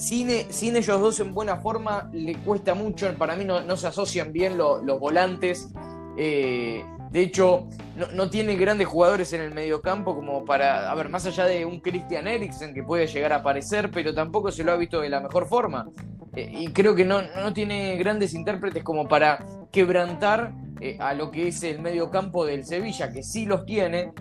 Sin, 0.00 0.30
ellos 0.30 1.00
dos 1.00 1.20
en 1.20 1.34
buena 1.34 1.58
forma 1.58 2.08
le 2.14 2.34
cuesta 2.36 2.74
mucho, 2.74 3.12
para 3.18 3.36
mí 3.36 3.44
no, 3.44 3.76
se 3.76 3.86
asocian 3.86 4.32
bien 4.32 4.56
los 4.56 4.98
volantes. 4.98 5.68
Eh, 6.16 6.82
de 7.10 7.20
hecho, 7.20 7.68
no, 8.14 8.30
tiene 8.30 8.56
grandes 8.56 8.86
jugadores 8.86 9.32
en 9.34 9.42
el 9.42 9.52
mediocampo 9.52 10.14
como 10.14 10.44
para, 10.44 10.90
a 10.90 10.94
ver, 10.94 11.10
más 11.10 11.26
allá 11.26 11.44
de 11.44 11.66
un 11.66 11.80
Christian 11.80 12.26
Eriksen 12.26 12.72
que 12.72 12.82
puede 12.82 13.08
llegar 13.08 13.34
a 13.34 13.36
aparecer, 13.36 13.90
pero 13.90 14.14
tampoco 14.14 14.50
se 14.50 14.64
lo 14.64 14.72
ha 14.72 14.76
visto 14.76 15.00
de 15.02 15.10
la 15.10 15.20
mejor 15.20 15.46
forma. 15.46 15.86
Eh, 16.34 16.48
y 16.52 16.68
creo 16.68 16.94
que 16.94 17.04
no, 17.04 17.22
tiene 17.52 17.96
grandes 17.96 18.34
intérpretes 18.34 18.84
como 18.84 19.08
para 19.08 19.44
quebrantar 19.72 20.52
eh, 20.80 20.96
a 21.00 21.14
lo 21.14 21.30
que 21.30 21.48
es 21.48 21.62
el 21.62 21.80
mediocampo 21.80 22.46
del 22.46 22.64
Sevilla, 22.64 23.12
que 23.12 23.22
sí 23.22 23.46
los 23.46 23.66
tiene, 23.66 24.12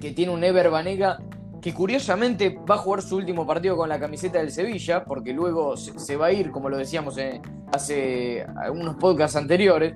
que 0.00 0.12
tiene 0.12 0.32
un 0.32 0.44
Ever 0.44 0.70
Banega 0.70 1.18
que 1.62 1.74
curiosamente 1.74 2.58
va 2.70 2.76
a 2.76 2.78
jugar 2.78 3.02
su 3.02 3.16
último 3.16 3.46
partido 3.46 3.76
con 3.76 3.88
la 3.90 4.00
camiseta 4.00 4.38
del 4.38 4.50
Sevilla, 4.50 5.04
porque 5.04 5.34
luego 5.34 5.76
se, 5.76 6.16
va 6.16 6.26
a 6.26 6.32
ir, 6.32 6.50
como 6.50 6.70
lo 6.70 6.78
decíamos 6.78 7.18
eh, 7.18 7.40
hace 7.70 8.46
algunos 8.56 8.96
podcasts 8.96 9.36
anteriores, 9.36 9.94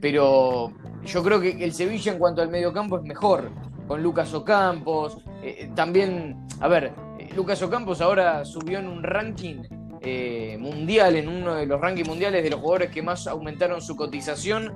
pero 0.00 0.72
yo 1.04 1.22
creo 1.22 1.40
que 1.42 1.62
el 1.62 1.74
Sevilla 1.74 2.12
en 2.12 2.18
cuanto 2.18 2.40
al 2.40 2.48
mediocampo 2.48 2.96
es 2.96 3.02
mejor, 3.02 3.50
con 3.86 4.02
Lucas 4.02 4.32
Ocampos, 4.32 5.18
también, 5.74 6.46
a 6.60 6.68
ver, 6.68 6.94
Lucas 7.34 7.60
Ocampos 7.60 8.00
ahora 8.00 8.42
subió 8.46 8.78
en 8.78 8.88
un 8.88 9.02
ranking 9.02 9.62
mundial, 10.58 11.16
en 11.16 11.28
uno 11.28 11.54
de 11.54 11.66
los 11.66 11.80
rankings 11.80 12.08
mundiales 12.08 12.42
de 12.42 12.50
los 12.50 12.60
jugadores 12.60 12.90
que 12.90 13.02
más 13.02 13.26
aumentaron 13.26 13.80
su 13.80 13.96
cotización 13.96 14.72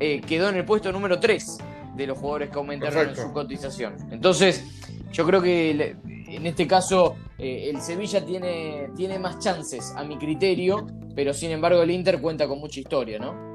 eh, 0.00 0.22
quedó 0.22 0.48
en 0.48 0.56
el 0.56 0.64
puesto 0.64 0.90
número 0.92 1.20
3 1.20 1.58
de 1.94 2.06
los 2.06 2.16
jugadores 2.16 2.48
que 2.48 2.56
aumentaron 2.56 3.10
en 3.10 3.16
su 3.16 3.32
cotización. 3.32 3.96
Entonces, 4.10 4.64
yo 5.12 5.26
creo 5.26 5.42
que 5.42 5.96
en 6.06 6.46
este 6.46 6.66
caso 6.66 7.16
eh, 7.38 7.68
el 7.68 7.80
Sevilla 7.82 8.24
tiene, 8.24 8.88
tiene 8.96 9.18
más 9.18 9.38
chances 9.38 9.92
a 9.96 10.04
mi 10.04 10.16
criterio, 10.16 10.86
pero 11.14 11.34
sin 11.34 11.50
embargo 11.50 11.82
el 11.82 11.90
Inter 11.90 12.20
cuenta 12.20 12.48
con 12.48 12.60
mucha 12.60 12.80
historia, 12.80 13.18
¿no? 13.18 13.49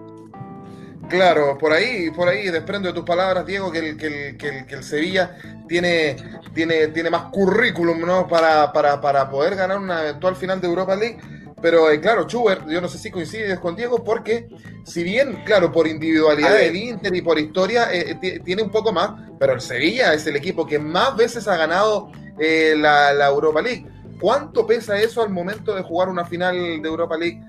Claro, 1.10 1.58
por 1.58 1.72
ahí, 1.72 2.10
por 2.10 2.28
ahí 2.28 2.50
desprendo 2.50 2.90
de 2.90 2.94
tus 2.94 3.06
palabras, 3.06 3.46
Diego, 3.46 3.72
que 3.72 3.80
el, 3.80 3.98
que 3.98 4.08
el, 4.08 4.66
que 4.66 4.76
el, 4.76 4.84
Sevilla 4.84 5.38
tiene, 5.68 6.16
tiene, 6.54 6.88
tiene 6.88 7.10
más 7.10 7.26
currículum 7.32 8.02
¿no? 8.02 8.28
para, 8.28 8.74
para, 8.74 9.00
para 9.00 9.30
poder 9.30 9.56
ganar 9.56 9.78
una 9.78 10.02
eventual 10.02 10.36
final 10.36 10.60
de 10.60 10.68
Europa 10.68 10.96
League. 10.96 11.18
Pero 11.62 11.90
eh, 11.90 12.00
claro, 12.00 12.28
Schubert, 12.28 12.68
yo 12.68 12.82
no 12.82 12.88
sé 12.88 12.98
si 12.98 13.12
coincides 13.12 13.60
con 13.60 13.76
Diego, 13.76 14.04
porque 14.04 14.48
si 14.84 15.04
bien, 15.04 15.44
claro, 15.46 15.72
por 15.72 15.88
individualidad 15.88 16.56
del 16.56 16.76
Inter 16.76 17.16
y 17.16 17.22
por 17.22 17.40
historia 17.40 17.92
eh, 17.94 18.18
eh, 18.22 18.40
tiene 18.44 18.62
un 18.62 18.72
poco 18.72 18.92
más, 18.92 19.12
pero 19.40 19.54
el 19.54 19.62
Sevilla 19.62 20.14
es 20.14 20.28
el 20.28 20.36
equipo 20.36 20.66
que 20.68 20.80
más 20.80 21.16
veces 21.16 21.48
ha 21.48 21.56
ganado 21.56 22.12
la, 22.38 23.14
la, 23.14 23.28
Europa 23.28 23.62
League. 23.62 23.86
¿Cuánto 24.20 24.68
pesa 24.68 25.00
eso 25.00 25.22
al 25.22 25.30
momento 25.30 25.74
de 25.74 25.82
jugar 25.82 26.10
una 26.10 26.26
final 26.26 26.82
de 26.82 26.88
Europa 26.88 27.18
League, 27.18 27.42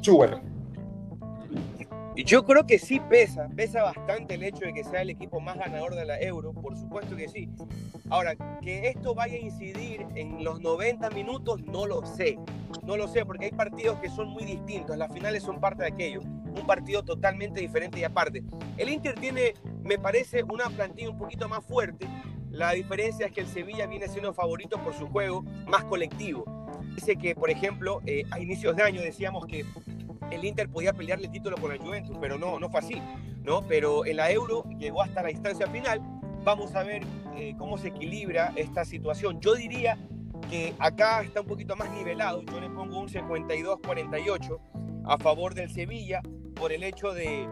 Schubert? 0.00 0.49
Yo 2.24 2.44
creo 2.44 2.66
que 2.66 2.78
sí 2.78 3.00
pesa, 3.00 3.48
pesa 3.56 3.82
bastante 3.82 4.34
el 4.34 4.42
hecho 4.42 4.64
de 4.64 4.72
que 4.72 4.84
sea 4.84 5.02
el 5.02 5.10
equipo 5.10 5.40
más 5.40 5.56
ganador 5.56 5.94
de 5.94 6.04
la 6.04 6.20
Euro, 6.20 6.52
por 6.52 6.76
supuesto 6.76 7.16
que 7.16 7.28
sí. 7.28 7.48
Ahora, 8.10 8.34
que 8.60 8.88
esto 8.88 9.14
vaya 9.14 9.34
a 9.34 9.38
incidir 9.38 10.06
en 10.14 10.44
los 10.44 10.60
90 10.60 11.10
minutos, 11.10 11.62
no 11.62 11.86
lo 11.86 12.04
sé. 12.04 12.38
No 12.84 12.96
lo 12.96 13.08
sé, 13.08 13.24
porque 13.24 13.46
hay 13.46 13.52
partidos 13.52 13.98
que 14.00 14.08
son 14.08 14.28
muy 14.28 14.44
distintos, 14.44 14.96
las 14.96 15.12
finales 15.12 15.42
son 15.42 15.60
parte 15.60 15.82
de 15.82 15.88
aquello, 15.88 16.20
un 16.20 16.66
partido 16.66 17.02
totalmente 17.02 17.60
diferente 17.60 18.00
y 18.00 18.04
aparte. 18.04 18.42
El 18.76 18.88
Inter 18.88 19.14
tiene, 19.14 19.54
me 19.82 19.98
parece, 19.98 20.42
una 20.42 20.68
plantilla 20.68 21.10
un 21.10 21.18
poquito 21.18 21.48
más 21.48 21.64
fuerte. 21.64 22.06
La 22.50 22.72
diferencia 22.72 23.26
es 23.26 23.32
que 23.32 23.42
el 23.42 23.46
Sevilla 23.46 23.86
viene 23.86 24.08
siendo 24.08 24.32
favorito 24.34 24.82
por 24.82 24.94
su 24.94 25.08
juego 25.08 25.42
más 25.68 25.84
colectivo. 25.84 26.44
Dice 26.94 27.16
que, 27.16 27.34
por 27.34 27.50
ejemplo, 27.50 28.00
eh, 28.06 28.24
a 28.30 28.40
inicios 28.40 28.74
de 28.76 28.82
año 28.82 29.00
decíamos 29.00 29.46
que 29.46 29.64
el 30.30 30.44
Inter 30.44 30.68
podía 30.68 30.92
pelearle 30.92 31.26
el 31.26 31.32
título 31.32 31.56
con 31.56 31.70
la 31.70 31.82
Juventus, 31.82 32.16
pero 32.20 32.38
no, 32.38 32.58
no 32.58 32.68
fue 32.70 32.80
así, 32.80 33.02
¿no? 33.42 33.66
Pero 33.66 34.04
en 34.06 34.16
la 34.16 34.30
Euro 34.30 34.64
llegó 34.78 35.02
hasta 35.02 35.22
la 35.22 35.30
instancia 35.30 35.66
final. 35.66 36.00
Vamos 36.44 36.74
a 36.74 36.82
ver 36.82 37.02
eh, 37.36 37.54
cómo 37.58 37.78
se 37.78 37.88
equilibra 37.88 38.52
esta 38.56 38.84
situación. 38.84 39.40
Yo 39.40 39.54
diría 39.54 39.98
que 40.48 40.74
acá 40.78 41.22
está 41.22 41.42
un 41.42 41.46
poquito 41.46 41.76
más 41.76 41.90
nivelado. 41.90 42.42
Yo 42.42 42.60
le 42.60 42.70
pongo 42.70 43.00
un 43.00 43.08
52-48 43.08 44.58
a 45.04 45.18
favor 45.18 45.54
del 45.54 45.70
Sevilla 45.70 46.22
por 46.54 46.72
el 46.72 46.82
hecho 46.82 47.12
de, 47.12 47.48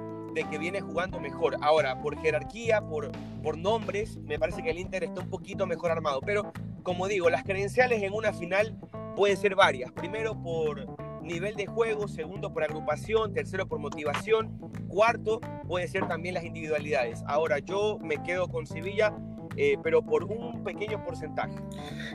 que 0.51 0.59
viene 0.59 0.81
jugando 0.81 1.21
mejor. 1.21 1.57
Ahora, 1.61 2.01
por 2.01 2.19
jerarquía, 2.21 2.81
por, 2.81 3.11
por 3.43 3.59
nombres, 3.59 4.17
me 4.19 4.39
parece 4.39 4.63
que 4.63 4.71
el 4.71 4.79
Inter 4.79 5.05
está 5.05 5.21
un 5.21 5.31
poquito 5.31 5.67
mejor 5.67 5.91
armado. 5.91 6.21
Pero, 6.21 6.53
como 6.83 7.09
digo, 7.09 7.29
las 7.29 7.43
credenciales 7.43 8.03
en 8.03 8.13
una 8.13 8.33
final 8.33 8.79
pueden 9.17 9.37
ser 9.37 9.55
varias. 9.55 9.91
Primero, 9.93 10.41
por 10.41 10.87
nivel 11.29 11.55
de 11.55 11.67
juego, 11.67 12.09
segundo 12.09 12.53
por 12.53 12.65
agrupación, 12.65 13.33
tercero 13.33 13.69
por 13.69 13.79
motivación, 13.79 14.59
cuarto 14.89 15.41
puede 15.69 15.87
ser 15.87 16.09
también 16.09 16.35
las 16.35 16.45
individualidades. 16.45 17.23
Ahora 17.27 17.61
yo 17.61 17.99
me 18.03 18.21
quedo 18.25 18.49
con 18.49 18.67
Sevilla, 18.67 19.15
eh, 19.57 19.77
pero 19.83 20.03
por 20.03 20.25
un 20.25 20.65
pequeño 20.65 21.05
porcentaje. 21.05 21.55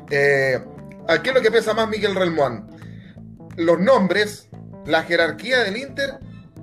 Eh, 0.10 0.60
¿Qué 1.24 1.30
es 1.30 1.36
lo 1.36 1.42
que 1.42 1.52
pesa 1.52 1.74
más 1.74 1.88
Miguel 1.88 2.16
Relmuán? 2.16 2.70
¿Los 3.56 3.80
nombres, 3.80 4.50
la 4.86 5.04
jerarquía 5.04 5.60
del 5.60 5.78
Inter 5.78 6.20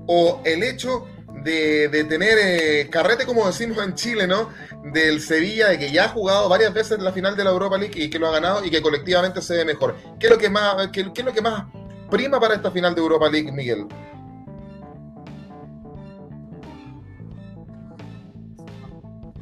o 0.06 0.42
el 0.44 0.62
hecho 0.62 1.06
de, 1.44 2.04
tener 2.08 2.38
eh, 2.38 2.88
carrete, 2.90 3.24
como 3.24 3.46
decimos 3.46 3.78
en 3.82 3.94
Chile, 3.94 4.26
¿no? 4.26 4.50
Del 4.92 5.20
Sevilla, 5.20 5.68
de 5.68 5.78
que 5.78 5.90
ya 5.90 6.06
ha 6.06 6.08
jugado 6.08 6.48
varias 6.48 6.74
veces 6.74 6.98
la 6.98 7.12
final 7.12 7.36
de 7.36 7.44
la 7.44 7.50
Europa 7.50 7.78
League 7.78 8.02
y 8.02 8.10
que 8.10 8.18
lo 8.18 8.28
ha 8.28 8.32
ganado 8.32 8.64
y 8.64 8.70
que 8.70 8.82
colectivamente 8.82 9.40
se 9.40 9.56
ve 9.56 9.64
mejor. 9.64 9.96
¿Qué 10.18 10.26
es 10.26 10.32
lo 10.32 10.38
que 10.38 10.50
más, 10.50 10.88
qué 10.88 11.00
es 11.00 11.24
lo 11.24 11.32
que 11.32 11.40
más 11.40 11.64
prima 12.10 12.40
para 12.40 12.54
esta 12.54 12.70
final 12.70 12.94
de 12.94 13.00
Europa 13.00 13.30
League, 13.30 13.50
Miguel? 13.52 13.86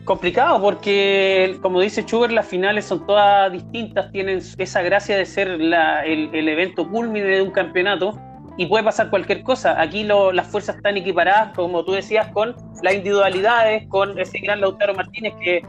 Complicado 0.09 0.59
porque, 0.63 1.59
como 1.61 1.83
dice 1.83 2.03
Schubert, 2.03 2.33
las 2.33 2.47
finales 2.47 2.87
son 2.87 3.07
todas 3.07 3.53
distintas, 3.53 4.11
tienen 4.11 4.41
esa 4.57 4.81
gracia 4.81 5.19
de 5.19 5.27
ser 5.27 5.49
el, 5.49 6.49
evento 6.49 6.89
culmine 6.89 7.27
de 7.27 7.43
un 7.43 7.51
campeonato 7.51 8.19
y 8.57 8.65
puede 8.65 8.85
pasar 8.85 9.11
cualquier 9.11 9.43
cosa. 9.43 9.79
Aquí 9.79 10.05
las 10.05 10.47
fuerzas 10.47 10.77
están 10.77 10.97
equiparadas, 10.97 11.55
como 11.55 11.85
tú 11.85 11.93
decías, 11.93 12.33
con 12.33 12.57
las 12.83 12.95
individualidades, 12.95 13.87
con 13.89 14.19
ese 14.19 14.39
gran 14.39 14.63
Lautaro 14.63 14.95
Martínez 14.95 15.35
que 15.45 15.63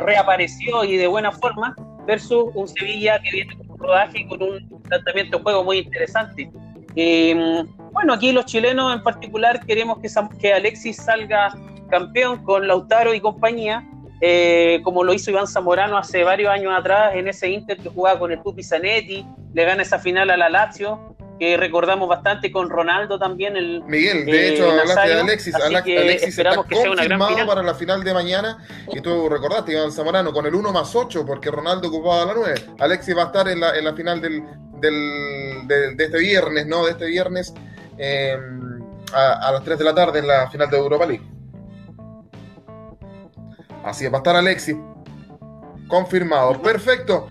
reapareció 0.00 0.82
y 0.84 0.96
de 0.96 1.06
buena 1.06 1.30
forma, 1.30 1.76
versus 2.06 2.46
un 2.54 2.66
Sevilla 2.66 3.20
que 3.20 3.30
viene 3.32 3.54
con 3.66 3.73
rodaje 3.84 4.26
con 4.26 4.42
un 4.42 4.82
tratamiento 4.82 5.38
de 5.38 5.42
juego 5.42 5.64
muy 5.64 5.78
interesante. 5.78 6.50
Em, 6.96 7.66
bueno, 7.92 8.12
aquí 8.14 8.32
los 8.32 8.46
chilenos 8.46 8.94
en 8.94 9.02
particular 9.02 9.64
queremos 9.64 9.98
que, 9.98 10.08
que 10.40 10.52
Alexis 10.52 10.96
salga 10.96 11.52
campeón 11.90 12.42
con 12.44 12.66
Lautaro 12.66 13.14
y 13.14 13.20
compañía, 13.20 13.84
eh, 14.20 14.80
como 14.84 15.04
lo 15.04 15.12
hizo 15.12 15.30
Iván 15.30 15.46
Zamorano 15.46 15.96
hace 15.98 16.24
varios 16.24 16.50
años 16.50 16.72
atrás 16.76 17.14
en 17.14 17.28
ese 17.28 17.50
Inter 17.50 17.76
que 17.76 17.88
jugaba 17.88 18.18
con 18.18 18.32
el 18.32 18.38
Pupi 18.40 18.62
Zanetti, 18.62 19.26
le 19.52 19.64
gana 19.64 19.82
esa 19.82 19.98
final 19.98 20.30
a 20.30 20.36
la 20.36 20.48
Lazio 20.48 21.13
que 21.38 21.56
recordamos 21.56 22.08
bastante 22.08 22.52
con 22.52 22.70
Ronaldo 22.70 23.18
también. 23.18 23.56
El, 23.56 23.82
Miguel, 23.84 24.24
de 24.26 24.48
hecho, 24.54 24.70
hablaste 24.70 25.08
de 25.08 25.20
Alexis. 25.20 25.54
Alexis 25.54 26.28
esperamos 26.28 26.64
está 26.64 26.68
que 26.68 26.82
sea 26.82 26.90
una 26.90 27.04
gran 27.04 27.20
final. 27.26 27.46
para 27.46 27.62
la 27.62 27.74
final 27.74 28.04
de 28.04 28.14
mañana. 28.14 28.58
Y 28.92 29.00
tú 29.00 29.28
recordaste, 29.28 29.72
Iván 29.72 29.92
Zamorano, 29.92 30.32
con 30.32 30.46
el 30.46 30.54
1 30.54 30.72
más 30.72 30.94
8, 30.94 31.24
porque 31.26 31.50
Ronaldo 31.50 31.88
ocupaba 31.88 32.26
la 32.26 32.34
9. 32.34 32.54
Alexis 32.78 33.16
va 33.16 33.22
a 33.24 33.26
estar 33.26 33.48
en 33.48 33.60
la, 33.60 33.76
en 33.76 33.84
la 33.84 33.94
final 33.94 34.20
del, 34.20 34.42
del, 34.80 35.66
de, 35.66 36.04
este 36.04 36.18
viernes, 36.18 36.66
¿no? 36.66 36.84
De 36.84 36.92
este 36.92 37.06
viernes 37.06 37.52
em, 37.98 38.82
a, 39.12 39.48
a, 39.48 39.52
las 39.52 39.64
3 39.64 39.78
de 39.78 39.84
la 39.84 39.94
tarde 39.94 40.20
en 40.20 40.28
la 40.28 40.48
final 40.50 40.70
de 40.70 40.76
Europa 40.76 41.06
League. 41.06 41.24
Así 43.84 44.06
es, 44.06 44.12
va 44.12 44.16
a 44.16 44.20
estar 44.20 44.36
Alexis. 44.36 44.76
Confirmado. 45.88 46.60
Perfecto. 46.62 47.28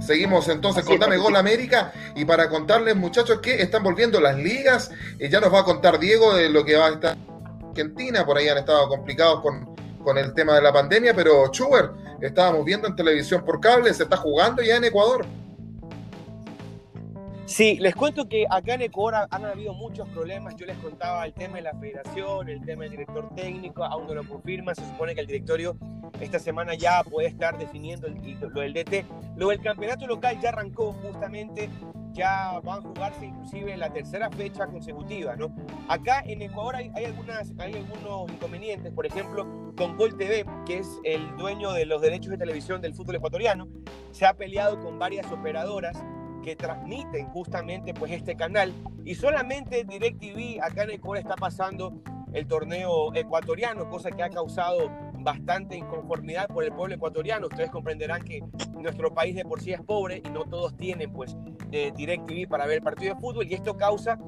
Seguimos 0.00 0.48
entonces 0.48 0.84
con 0.84 0.98
Dame 0.98 1.16
Gol 1.16 1.36
América 1.36 1.92
y 2.14 2.24
para 2.24 2.48
contarles 2.48 2.96
muchachos 2.96 3.40
que 3.40 3.62
están 3.62 3.82
volviendo 3.82 4.20
las 4.20 4.36
ligas, 4.36 4.90
eh, 5.18 5.28
ya 5.28 5.40
nos 5.40 5.52
va 5.52 5.60
a 5.60 5.64
contar 5.64 5.98
Diego 5.98 6.34
de 6.34 6.48
lo 6.48 6.64
que 6.64 6.76
va 6.76 6.86
a 6.86 6.90
estar 6.90 7.16
en 7.16 7.68
Argentina, 7.68 8.24
por 8.24 8.38
ahí 8.38 8.48
han 8.48 8.58
estado 8.58 8.88
complicados 8.88 9.40
con, 9.40 9.74
con 10.02 10.18
el 10.18 10.32
tema 10.34 10.54
de 10.54 10.62
la 10.62 10.72
pandemia, 10.72 11.14
pero 11.14 11.48
Chuber, 11.48 11.90
estábamos 12.20 12.64
viendo 12.64 12.88
en 12.88 12.96
televisión 12.96 13.44
por 13.44 13.60
cable, 13.60 13.92
se 13.94 14.04
está 14.04 14.16
jugando 14.16 14.62
ya 14.62 14.76
en 14.76 14.84
Ecuador. 14.84 15.26
Sí, 17.46 17.76
les 17.78 17.94
cuento 17.94 18.26
que 18.26 18.46
acá 18.48 18.72
en 18.72 18.82
Ecuador 18.82 19.28
han 19.30 19.44
habido 19.44 19.74
muchos 19.74 20.08
problemas. 20.08 20.56
Yo 20.56 20.64
les 20.64 20.78
contaba 20.78 21.26
el 21.26 21.34
tema 21.34 21.56
de 21.56 21.62
la 21.62 21.74
federación, 21.74 22.48
el 22.48 22.64
tema 22.64 22.84
del 22.84 22.92
director 22.92 23.28
técnico, 23.34 23.84
aún 23.84 24.06
no 24.06 24.14
lo 24.14 24.26
confirma. 24.26 24.74
Se 24.74 24.80
supone 24.80 25.14
que 25.14 25.20
el 25.20 25.26
directorio 25.26 25.76
esta 26.20 26.38
semana 26.38 26.74
ya 26.74 27.04
puede 27.04 27.28
estar 27.28 27.58
definiendo 27.58 28.08
lo 28.08 28.60
del 28.62 28.72
DT. 28.72 29.04
Lo 29.36 29.48
del 29.48 29.60
campeonato 29.60 30.06
local 30.06 30.40
ya 30.40 30.48
arrancó 30.48 30.94
justamente, 30.94 31.68
ya 32.12 32.60
van 32.60 32.78
a 32.78 32.80
jugarse 32.80 33.26
inclusive 33.26 33.76
la 33.76 33.92
tercera 33.92 34.30
fecha 34.30 34.66
consecutiva. 34.66 35.36
¿no? 35.36 35.54
Acá 35.88 36.22
en 36.24 36.40
Ecuador 36.40 36.76
hay 36.76 37.04
algunos 37.04 38.30
inconvenientes, 38.30 38.90
por 38.90 39.04
ejemplo, 39.04 39.74
con 39.76 39.98
Gol 39.98 40.16
TV, 40.16 40.46
que 40.64 40.78
es 40.78 40.88
el 41.04 41.36
dueño 41.36 41.72
de 41.72 41.84
los 41.84 42.00
derechos 42.00 42.30
de 42.30 42.38
televisión 42.38 42.80
del 42.80 42.94
fútbol 42.94 43.16
ecuatoriano, 43.16 43.68
se 44.12 44.24
ha 44.24 44.32
peleado 44.32 44.80
con 44.80 44.98
varias 44.98 45.30
operadoras 45.30 46.02
que 46.44 46.54
transmiten 46.56 47.26
justamente 47.30 47.94
pues 47.94 48.12
este 48.12 48.36
canal 48.36 48.72
y 49.04 49.14
solamente 49.14 49.84
DirecTV 49.84 50.62
acá 50.62 50.84
en 50.84 50.90
Ecuador 50.90 51.18
está 51.18 51.36
pasando 51.36 52.02
el 52.34 52.46
torneo 52.46 53.14
ecuatoriano, 53.14 53.88
cosa 53.88 54.10
que 54.10 54.22
ha 54.22 54.28
causado 54.28 54.90
bastante 55.20 55.76
inconformidad 55.76 56.48
por 56.48 56.64
el 56.64 56.72
pueblo 56.72 56.96
ecuatoriano. 56.96 57.46
Ustedes 57.46 57.70
comprenderán 57.70 58.22
que 58.22 58.42
nuestro 58.76 59.14
país 59.14 59.34
de 59.34 59.44
por 59.44 59.60
sí 59.60 59.72
es 59.72 59.80
pobre 59.80 60.20
y 60.24 60.28
no 60.30 60.44
todos 60.44 60.76
tienen 60.76 61.10
pues 61.12 61.36
eh, 61.72 61.92
DirecTV 61.96 62.48
para 62.48 62.66
ver 62.66 62.78
el 62.78 62.82
partido 62.82 63.14
de 63.14 63.20
fútbol 63.20 63.46
y 63.48 63.54
esto 63.54 63.76
causa 63.76 64.18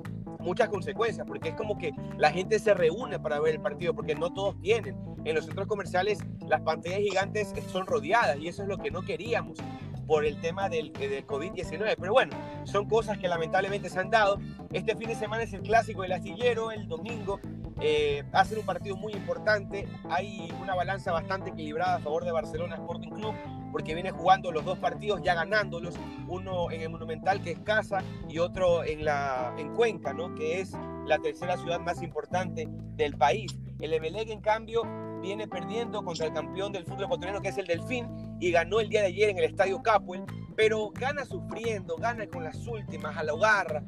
muchas 0.40 0.68
consecuencias, 0.68 1.26
porque 1.26 1.50
es 1.50 1.54
como 1.56 1.76
que 1.76 1.92
la 2.16 2.30
gente 2.30 2.58
se 2.60 2.72
reúne 2.72 3.18
para 3.18 3.40
ver 3.40 3.56
el 3.56 3.60
partido, 3.60 3.94
porque 3.94 4.14
no 4.14 4.32
todos 4.32 4.58
tienen. 4.60 4.96
En 5.24 5.34
los 5.34 5.44
centros 5.44 5.66
comerciales 5.66 6.20
las 6.48 6.60
pantallas 6.60 7.00
gigantes 7.00 7.52
son 7.66 7.84
rodeadas 7.86 8.38
y 8.38 8.46
eso 8.46 8.62
es 8.62 8.68
lo 8.68 8.78
que 8.78 8.92
no 8.92 9.02
queríamos 9.02 9.58
por 10.06 10.24
el 10.24 10.40
tema 10.40 10.68
del, 10.68 10.92
eh, 11.00 11.08
del 11.08 11.26
COVID-19. 11.26 11.96
Pero 11.98 12.12
bueno, 12.12 12.36
son 12.64 12.88
cosas 12.88 13.18
que 13.18 13.28
lamentablemente 13.28 13.88
se 13.90 13.98
han 13.98 14.10
dado. 14.10 14.38
Este 14.72 14.94
fin 14.96 15.08
de 15.08 15.14
semana 15.14 15.42
es 15.42 15.52
el 15.52 15.62
clásico 15.62 16.02
del 16.02 16.12
astillero, 16.12 16.70
el 16.70 16.88
domingo 16.88 17.40
Eh, 17.78 18.24
hacen 18.32 18.58
un 18.58 18.64
partido 18.64 18.96
muy 18.96 19.12
importante. 19.12 19.86
Hay 20.08 20.50
una 20.62 20.74
balanza 20.74 21.12
bastante 21.12 21.50
equilibrada 21.50 21.96
a 21.96 21.98
favor 21.98 22.24
de 22.24 22.32
Barcelona 22.32 22.76
Sporting 22.76 23.10
Club 23.10 23.34
porque 23.70 23.92
viene 23.94 24.10
jugando 24.10 24.50
los 24.50 24.64
dos 24.64 24.78
partidos 24.78 25.20
ya 25.22 25.34
ganándolos, 25.34 25.94
uno 26.28 26.70
en 26.70 26.80
el 26.80 26.88
Monumental 26.88 27.42
que 27.42 27.50
es 27.50 27.58
casa 27.58 28.02
y 28.26 28.38
otro 28.38 28.82
en, 28.84 29.04
la, 29.04 29.54
en 29.58 29.74
Cuenca, 29.74 30.14
¿no? 30.14 30.34
que 30.34 30.60
es 30.60 30.72
la 31.04 31.18
tercera 31.18 31.58
ciudad 31.58 31.80
más 31.80 32.02
importante 32.02 32.66
del 32.94 33.18
país. 33.18 33.54
El 33.78 33.92
Emelec, 33.92 34.30
en 34.30 34.40
cambio, 34.40 34.82
viene 35.20 35.46
perdiendo 35.46 36.02
contra 36.02 36.24
el 36.26 36.32
campeón 36.32 36.72
del 36.72 36.84
fútbol 36.84 37.04
ecuatoriano, 37.04 37.42
que 37.42 37.48
es 37.48 37.58
el 37.58 37.66
Delfín, 37.66 38.06
y 38.40 38.50
ganó 38.50 38.80
el 38.80 38.88
día 38.88 39.00
de 39.00 39.08
ayer 39.08 39.30
en 39.30 39.38
el 39.38 39.44
Estadio 39.44 39.82
Capuel, 39.82 40.24
pero 40.56 40.90
gana 40.90 41.24
sufriendo, 41.24 41.96
gana 41.96 42.26
con 42.26 42.44
las 42.44 42.66
últimas, 42.66 43.16
a 43.16 43.22
la 43.22 43.34
hogar. 43.34 43.84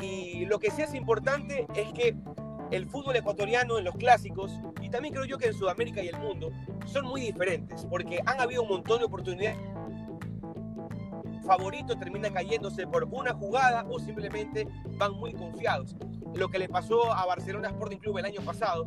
Y 0.00 0.44
lo 0.46 0.58
que 0.58 0.70
sí 0.70 0.82
es 0.82 0.94
importante 0.94 1.66
es 1.74 1.92
que 1.92 2.16
el 2.70 2.86
fútbol 2.86 3.16
ecuatoriano 3.16 3.78
en 3.78 3.84
los 3.84 3.96
clásicos, 3.96 4.52
y 4.80 4.90
también 4.90 5.14
creo 5.14 5.24
yo 5.24 5.38
que 5.38 5.46
en 5.46 5.54
Sudamérica 5.54 6.02
y 6.02 6.08
el 6.08 6.18
mundo, 6.18 6.50
son 6.86 7.06
muy 7.06 7.22
diferentes, 7.22 7.86
porque 7.86 8.20
han 8.26 8.40
habido 8.40 8.62
un 8.62 8.68
montón 8.68 8.98
de 8.98 9.06
oportunidades 9.06 9.58
favorito 11.48 11.96
termina 11.96 12.30
cayéndose 12.30 12.86
por 12.86 13.04
una 13.04 13.32
jugada 13.32 13.84
o 13.88 13.98
simplemente 13.98 14.68
van 14.98 15.12
muy 15.14 15.32
confiados. 15.32 15.96
Lo 16.34 16.48
que 16.48 16.58
le 16.58 16.68
pasó 16.68 17.10
a 17.10 17.24
Barcelona 17.24 17.68
Sporting 17.68 17.96
Club 17.96 18.18
el 18.18 18.26
año 18.26 18.42
pasado, 18.42 18.86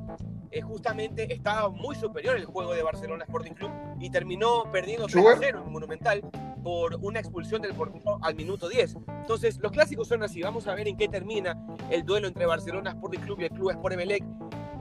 eh, 0.52 0.62
justamente 0.62 1.34
estaba 1.34 1.70
muy 1.70 1.96
superior 1.96 2.36
el 2.36 2.46
juego 2.46 2.74
de 2.74 2.84
Barcelona 2.84 3.24
Sporting 3.24 3.54
Club 3.54 3.72
y 4.00 4.10
terminó 4.10 4.70
perdiendo 4.72 5.08
3 5.08 5.24
0 5.40 5.64
en 5.66 5.72
Monumental 5.72 6.22
por 6.64 6.96
una 7.02 7.20
expulsión 7.20 7.62
del 7.62 7.74
portero 7.74 8.20
al 8.22 8.36
minuto 8.36 8.70
10. 8.70 8.98
Entonces, 9.22 9.58
los 9.60 9.72
clásicos 9.72 10.08
son 10.08 10.24
así. 10.24 10.42
Vamos 10.42 10.68
a 10.68 10.76
ver 10.76 10.88
en 10.88 10.98
qué 10.98 11.08
termina 11.08 11.58
el 11.90 12.04
duelo 12.04 12.28
entre 12.28 12.46
Barcelona 12.46 12.92
Sporting 12.92 13.20
Club 13.20 13.40
y 13.40 13.44
el 13.46 13.50
Club 13.52 13.72
Sport 13.72 13.94
Emelec 13.94 14.24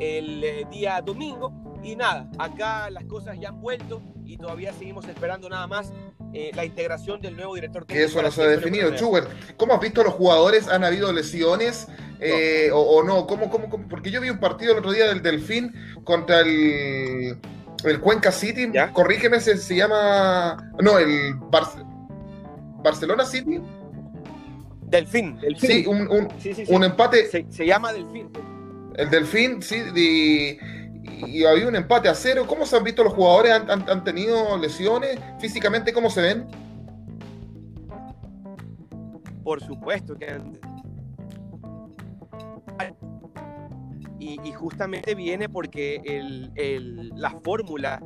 el 0.00 0.43
eh, 0.43 0.67
día 0.71 1.00
domingo. 1.00 1.53
Y 1.83 1.97
nada, 1.97 2.29
acá 2.39 2.91
las 2.91 3.05
cosas 3.05 3.39
ya 3.41 3.49
han 3.49 3.61
vuelto 3.61 4.03
y 4.27 4.37
todavía 4.37 4.73
seguimos 4.73 5.07
esperando 5.09 5.49
nada 5.49 5.67
más 5.67 5.93
eh, 6.33 6.50
la 6.55 6.65
integración 6.65 7.21
del 7.21 7.37
nuevo 7.37 7.55
director 7.55 7.85
técnico. 7.85 8.07
Eso 8.07 8.23
no 8.23 8.31
se 8.31 8.43
ha 8.43 8.47
definido. 8.47 8.91
Schubert, 8.97 9.31
¿cómo 9.57 9.75
has 9.75 9.81
visto 9.81 10.03
los 10.03 10.15
jugadores? 10.15 10.69
¿Han 10.69 10.85
habido 10.85 11.12
lesiones 11.12 11.89
eh, 12.21 12.71
O, 12.73 13.03
no? 13.03 13.27
¿Cómo, 13.27 13.50
cómo, 13.50 13.69
Porque 13.89 14.11
yo 14.11 14.21
vi 14.21 14.31
un 14.31 14.39
partido 14.39 14.73
el 14.73 14.79
otro 14.79 14.93
día 14.93 15.09
del 15.09 15.23
Delfín 15.23 15.73
contra 16.05 16.41
el, 16.41 17.39
el 17.85 18.00
Cuenca 18.00 18.33
City. 18.33 18.71
Corrígeme, 18.93 19.41
se, 19.41 19.57
se 19.57 19.77
llama. 19.77 20.73
No, 20.81 20.99
el 20.99 21.35
Barcelona 22.83 23.25
City. 23.25 23.61
Delfín, 24.83 25.39
Delfín. 25.39 25.71
Sí, 25.71 25.87
un, 25.87 26.09
un, 26.09 26.29
un 26.69 26.85
empate. 26.85 27.27
Se, 27.27 27.47
se, 27.49 27.67
llama 27.67 27.93
Delfín. 27.93 28.29
El 28.97 29.09
Delfín, 29.09 29.62
sí, 29.62 29.79
de 29.79 30.59
y 31.27 31.45
había 31.45 31.69
un 31.69 31.77
empate 31.77 32.09
a 32.09 32.15
cero. 32.15 32.45
¿Cómo 32.47 32.67
se 32.67 32.77
han 32.77 32.85
visto 32.85 33.05
los 33.05 33.12
jugadores? 33.12 33.53
¿Han, 33.53 34.05
tenido 34.05 34.57
lesiones? 34.59 35.19
¿Físicamente 35.39 35.93
cómo 35.93 36.11
se 36.11 36.23
ven? 36.23 36.47
Por 39.43 39.61
supuesto 39.62 40.17
que 40.17 40.39
y, 44.43 44.53
justamente 44.53 45.15
viene 45.15 45.49
porque 45.49 46.01
la 47.15 47.31
fórmula 47.43 48.01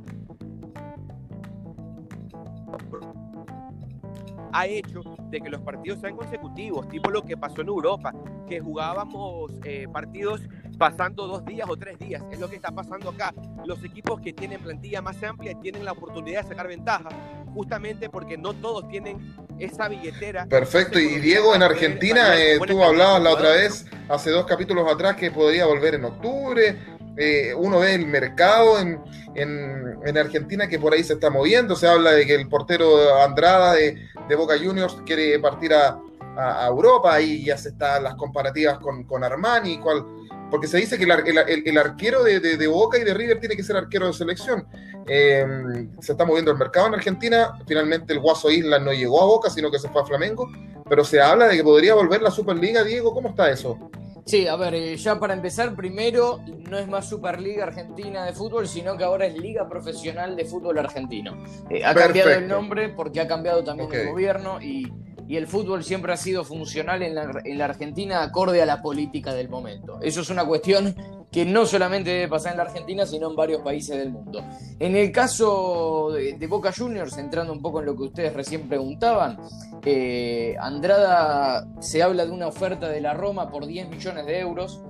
ha 4.52 4.66
hecho 4.68 5.02
de 5.30 5.40
que 5.40 5.50
los 5.50 5.60
partidos 5.62 6.00
sean 6.00 6.16
consecutivos, 6.16 6.88
tipo 6.88 7.10
lo 7.10 7.22
que 7.22 7.36
pasó 7.36 7.62
en 7.62 7.68
Europa, 7.68 8.14
que 8.48 8.60
jugábamos 8.60 9.52
eh, 9.64 9.88
partidos 9.92 10.42
pasando 10.78 11.26
dos 11.26 11.44
días 11.44 11.68
o 11.68 11.76
tres 11.76 11.98
días. 11.98 12.22
Es 12.30 12.38
lo 12.38 12.48
que 12.48 12.56
está 12.56 12.70
pasando 12.70 13.10
acá. 13.10 13.34
Los 13.64 13.82
equipos 13.82 14.20
que 14.20 14.32
tienen 14.32 14.60
plantilla 14.62 15.02
más 15.02 15.20
amplia 15.24 15.58
tienen 15.58 15.84
la 15.84 15.92
oportunidad 15.92 16.42
de 16.42 16.48
sacar 16.50 16.68
ventaja, 16.68 17.08
justamente 17.52 18.08
porque 18.08 18.38
no 18.38 18.54
todos 18.54 18.86
tienen 18.88 19.18
esa 19.58 19.88
billetera. 19.88 20.46
Perfecto. 20.46 20.98
Y 20.98 21.18
Diego, 21.18 21.54
en 21.54 21.62
Argentina, 21.62 22.38
eh, 22.38 22.58
tú 22.66 22.82
hablabas 22.82 23.22
la 23.22 23.30
otra 23.30 23.50
vez, 23.50 23.86
hace 24.08 24.30
dos 24.30 24.46
capítulos 24.46 24.90
atrás, 24.90 25.16
que 25.16 25.30
podría 25.30 25.66
volver 25.66 25.94
en 25.94 26.04
octubre. 26.04 26.76
Eh, 27.16 27.54
uno 27.56 27.78
ve 27.78 27.94
el 27.94 28.06
mercado 28.06 28.78
en, 28.80 29.00
en, 29.36 30.18
Argentina 30.18 30.68
que 30.68 30.78
por 30.78 30.92
ahí 30.92 31.04
se 31.04 31.14
está 31.14 31.30
moviendo. 31.30 31.76
Se 31.76 31.86
habla 31.86 32.10
de 32.12 32.26
que 32.26 32.34
el 32.34 32.48
portero 32.48 33.22
Andrada 33.22 33.74
de, 33.74 34.08
de 34.28 34.34
Boca 34.36 34.54
Juniors 34.58 34.96
quiere 35.06 35.38
partir 35.38 35.74
a, 35.74 35.98
a, 36.36 36.66
Europa. 36.66 37.14
Ahí 37.14 37.44
ya 37.44 37.56
se 37.56 37.70
están 37.70 38.02
las 38.02 38.16
comparativas 38.16 38.78
con, 38.78 39.04
con 39.04 39.22
Armani, 39.22 39.78
cuál 39.78 40.04
porque 40.50 40.66
se 40.66 40.78
dice 40.78 40.98
que 40.98 41.04
el, 41.04 41.78
arquero 41.78 42.22
de, 42.22 42.66
Boca 42.66 42.98
y 42.98 43.04
de 43.04 43.14
River 43.14 43.40
tiene 43.40 43.56
que 43.56 43.62
ser 43.62 43.76
arquero 43.76 44.06
de 44.06 44.12
selección. 44.12 44.66
Em, 45.06 45.90
se 46.00 46.12
está 46.12 46.24
moviendo 46.24 46.50
el 46.50 46.58
mercado 46.58 46.86
en 46.88 46.94
Argentina, 46.94 47.58
finalmente 47.66 48.12
el 48.12 48.20
Guaso 48.20 48.50
Isla 48.50 48.78
no 48.78 48.92
llegó 48.92 49.20
a 49.22 49.26
Boca, 49.26 49.50
sino 49.50 49.70
que 49.70 49.78
se 49.78 49.88
fue 49.88 50.02
a 50.02 50.04
Flamengo, 50.04 50.50
pero 50.88 51.04
se 51.04 51.20
habla 51.20 51.48
de 51.48 51.56
que 51.56 51.64
podría 51.64 51.94
volver 51.94 52.22
la 52.22 52.30
Superliga, 52.30 52.84
Diego, 52.84 53.12
¿cómo 53.12 53.30
está 53.30 53.50
eso? 53.50 53.90
Sí, 54.26 54.46
a 54.46 54.56
ver, 54.56 54.74
eh, 54.74 54.96
ya 54.96 55.18
para 55.20 55.34
empezar, 55.34 55.74
primero, 55.76 56.40
no 56.70 56.78
es 56.78 56.88
más 56.88 57.08
Superliga 57.08 57.64
Argentina 57.64 58.24
de 58.24 58.32
Fútbol, 58.32 58.66
sino 58.66 58.96
que 58.96 59.04
ahora 59.04 59.26
es 59.26 59.36
Liga 59.36 59.68
Profesional 59.68 60.34
de 60.34 60.46
Fútbol 60.46 60.78
Argentino. 60.78 61.44
Eh, 61.68 61.84
ha 61.84 61.94
cambiado 61.94 62.30
el 62.30 62.48
nombre 62.48 62.88
porque 62.88 63.20
ha 63.20 63.28
cambiado 63.28 63.62
también 63.62 63.92
el 63.92 64.08
gobierno 64.08 64.62
y 64.62 64.90
y 65.26 65.36
el 65.36 65.46
fútbol 65.46 65.84
siempre 65.84 66.12
ha 66.12 66.16
sido 66.16 66.44
funcional 66.44 67.02
en 67.02 67.14
la, 67.14 67.64
Argentina 67.64 68.22
acorde 68.22 68.60
a 68.60 68.66
la 68.66 68.82
política 68.82 69.32
del 69.32 69.48
momento. 69.48 69.98
Eso 70.02 70.20
es 70.20 70.30
una 70.30 70.44
cuestión 70.44 70.94
que 71.30 71.44
no 71.44 71.66
solamente 71.66 72.10
debe 72.10 72.28
pasar 72.28 72.52
en 72.52 72.58
la 72.58 72.64
Argentina, 72.64 73.06
sino 73.06 73.30
en 73.30 73.36
varios 73.36 73.62
países 73.62 73.96
del 73.96 74.10
mundo. 74.10 74.44
En 74.78 74.94
el 74.94 75.10
caso 75.10 76.12
de, 76.12 76.46
Boca 76.46 76.72
Juniors, 76.76 77.16
entrando 77.16 77.52
un 77.52 77.62
poco 77.62 77.80
en 77.80 77.86
lo 77.86 77.96
que 77.96 78.02
ustedes 78.04 78.34
recién 78.34 78.68
preguntaban, 78.68 79.38
eh, 79.84 80.54
Andrada 80.60 81.66
se 81.80 82.02
habla 82.02 82.26
de 82.26 82.30
una 82.30 82.46
oferta 82.46 82.88
de 82.88 83.00
la 83.00 83.14
Roma 83.14 83.50
por 83.50 83.66
10 83.66 83.88
millones 83.88 84.26
de 84.26 84.38
euros 84.38 84.82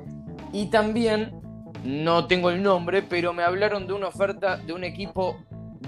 y 0.52 0.66
también, 0.66 1.40
no 1.84 2.26
tengo 2.26 2.50
el 2.50 2.62
nombre, 2.62 3.02
pero 3.02 3.32
me 3.32 3.42
hablaron 3.42 3.86
de 3.86 3.92
una 3.92 4.08
oferta 4.08 4.56
de 4.56 4.72
un 4.72 4.84
equipo 4.84 5.36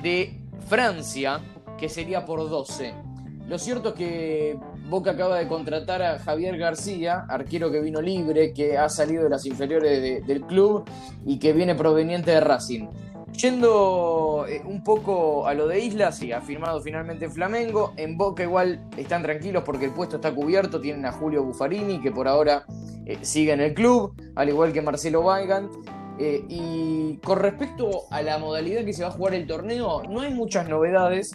de 0.03 0.41
Francia 0.69 1.41
que 1.79 1.89
sería 1.89 2.25
por 2.25 2.49
12. 2.49 3.06
Lo 3.49 3.59
cierto 3.59 3.91
es 3.91 3.95
que 3.95 4.59
Boca 4.89 5.13
acaba 5.13 5.39
de 5.39 5.47
contratar 5.47 6.03
a 6.03 6.19
Javier 6.19 6.59
García, 6.59 7.27
arquero 7.29 7.71
que 7.71 7.81
vino 7.81 8.01
libre, 8.01 8.53
que 8.53 8.77
ha 8.77 8.89
salido 8.89 9.25
de 9.25 9.31
las 9.31 9.47
inferiores 9.47 10.27
del 10.27 10.43
club 10.43 10.85
y 11.25 11.39
que 11.39 11.53
viene 11.53 11.77
proveniente 11.77 12.33
de 12.33 12.41
Racing. 12.41 12.89
Yendo 13.33 14.47
eh, 14.49 14.63
un 14.65 14.83
poco 14.83 15.47
a 15.47 15.55
lo 15.55 15.69
de 15.69 15.79
Islas, 15.79 16.19
sí, 16.19 16.33
ha 16.33 16.41
firmado 16.41 16.81
finalmente 16.81 17.29
Flamengo. 17.29 17.93
En 17.97 18.17
Boca 18.17 18.43
igual 18.43 18.81
están 18.97 19.23
tranquilos 19.23 19.63
porque 19.65 19.85
el 19.85 19.93
puesto 19.93 20.17
está 20.17 20.35
cubierto. 20.35 20.81
Tienen 20.81 21.05
a 21.05 21.13
Julio 21.13 21.45
Buffarini, 21.45 22.01
que 22.01 22.11
por 22.11 22.29
ahora 22.29 22.65
eh, 23.05 23.19
sigue 23.21 23.53
en 23.53 23.61
el 23.61 23.75
club, 23.75 24.15
al 24.35 24.49
igual 24.49 24.73
que 24.73 24.81
Marcelo 24.81 25.21
Weigand. 25.21 25.71
Eh, 26.19 26.47
y 26.49 27.19
con 27.19 27.39
respecto 27.39 28.05
a 28.11 28.23
la 28.23 28.39
modalidad 28.39 28.85
que 28.85 28.95
se 28.95 29.03
va 29.03 29.09
a 29.09 29.13
jugar 29.13 29.35
el 29.35 29.47
torneo, 29.47 30.03
no 30.05 30.21
hay 30.21 30.33
muchas 30.33 30.69
novedades. 30.69 31.33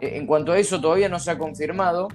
Eh, 0.00 0.16
en 0.16 0.26
cuanto 0.26 0.52
a 0.52 0.58
eso 0.58 0.80
todavía 0.80 1.08
no 1.08 1.18
se 1.18 1.30
ha 1.30 1.38
confirmado. 1.38 2.08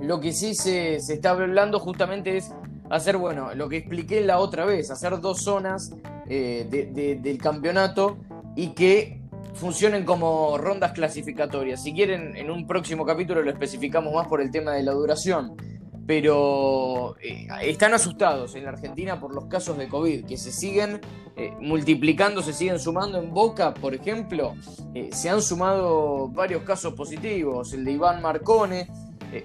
Lo 0.00 0.20
que 0.20 0.32
sí 0.32 0.54
se, 0.54 0.96
está 0.96 1.30
hablando 1.30 1.78
justamente 1.78 2.36
es 2.36 2.52
hacer, 2.90 3.16
bueno, 3.16 3.54
lo 3.54 3.68
que 3.68 3.78
expliqué 3.78 4.20
la 4.20 4.38
otra 4.38 4.64
vez, 4.64 4.90
hacer 4.90 5.20
dos 5.20 5.42
zonas 5.42 5.92
eh, 6.28 7.18
del 7.20 7.38
campeonato 7.38 8.18
y 8.56 8.68
que 8.68 9.20
funcionen 9.54 10.04
como 10.04 10.56
rondas 10.58 10.92
clasificatorias. 10.92 11.82
Si 11.82 11.92
quieren, 11.92 12.36
en 12.36 12.50
un 12.50 12.66
próximo 12.66 13.04
capítulo 13.04 13.42
lo 13.42 13.50
especificamos 13.50 14.14
más 14.14 14.26
por 14.26 14.40
el 14.40 14.50
tema 14.50 14.72
de 14.72 14.82
la 14.82 14.92
duración 14.92 15.56
pero 16.06 17.16
eh, 17.20 17.46
están 17.62 17.94
asustados 17.94 18.54
en 18.54 18.64
la 18.64 18.70
Argentina 18.70 19.20
por 19.20 19.34
los 19.34 19.46
casos 19.46 19.78
de 19.78 19.88
COVID, 19.88 20.24
que 20.24 20.36
se 20.36 20.50
siguen 20.50 21.00
eh, 21.36 21.52
multiplicando, 21.60 22.42
se 22.42 22.52
siguen 22.52 22.78
sumando. 22.78 23.18
En 23.18 23.32
Boca, 23.32 23.72
por 23.74 23.94
ejemplo, 23.94 24.54
eh, 24.94 25.10
se 25.12 25.30
han 25.30 25.42
sumado 25.42 26.28
varios 26.28 26.62
casos 26.62 26.94
positivos. 26.94 27.72
El 27.72 27.84
de 27.84 27.92
Iván 27.92 28.20
Marcone, 28.20 28.88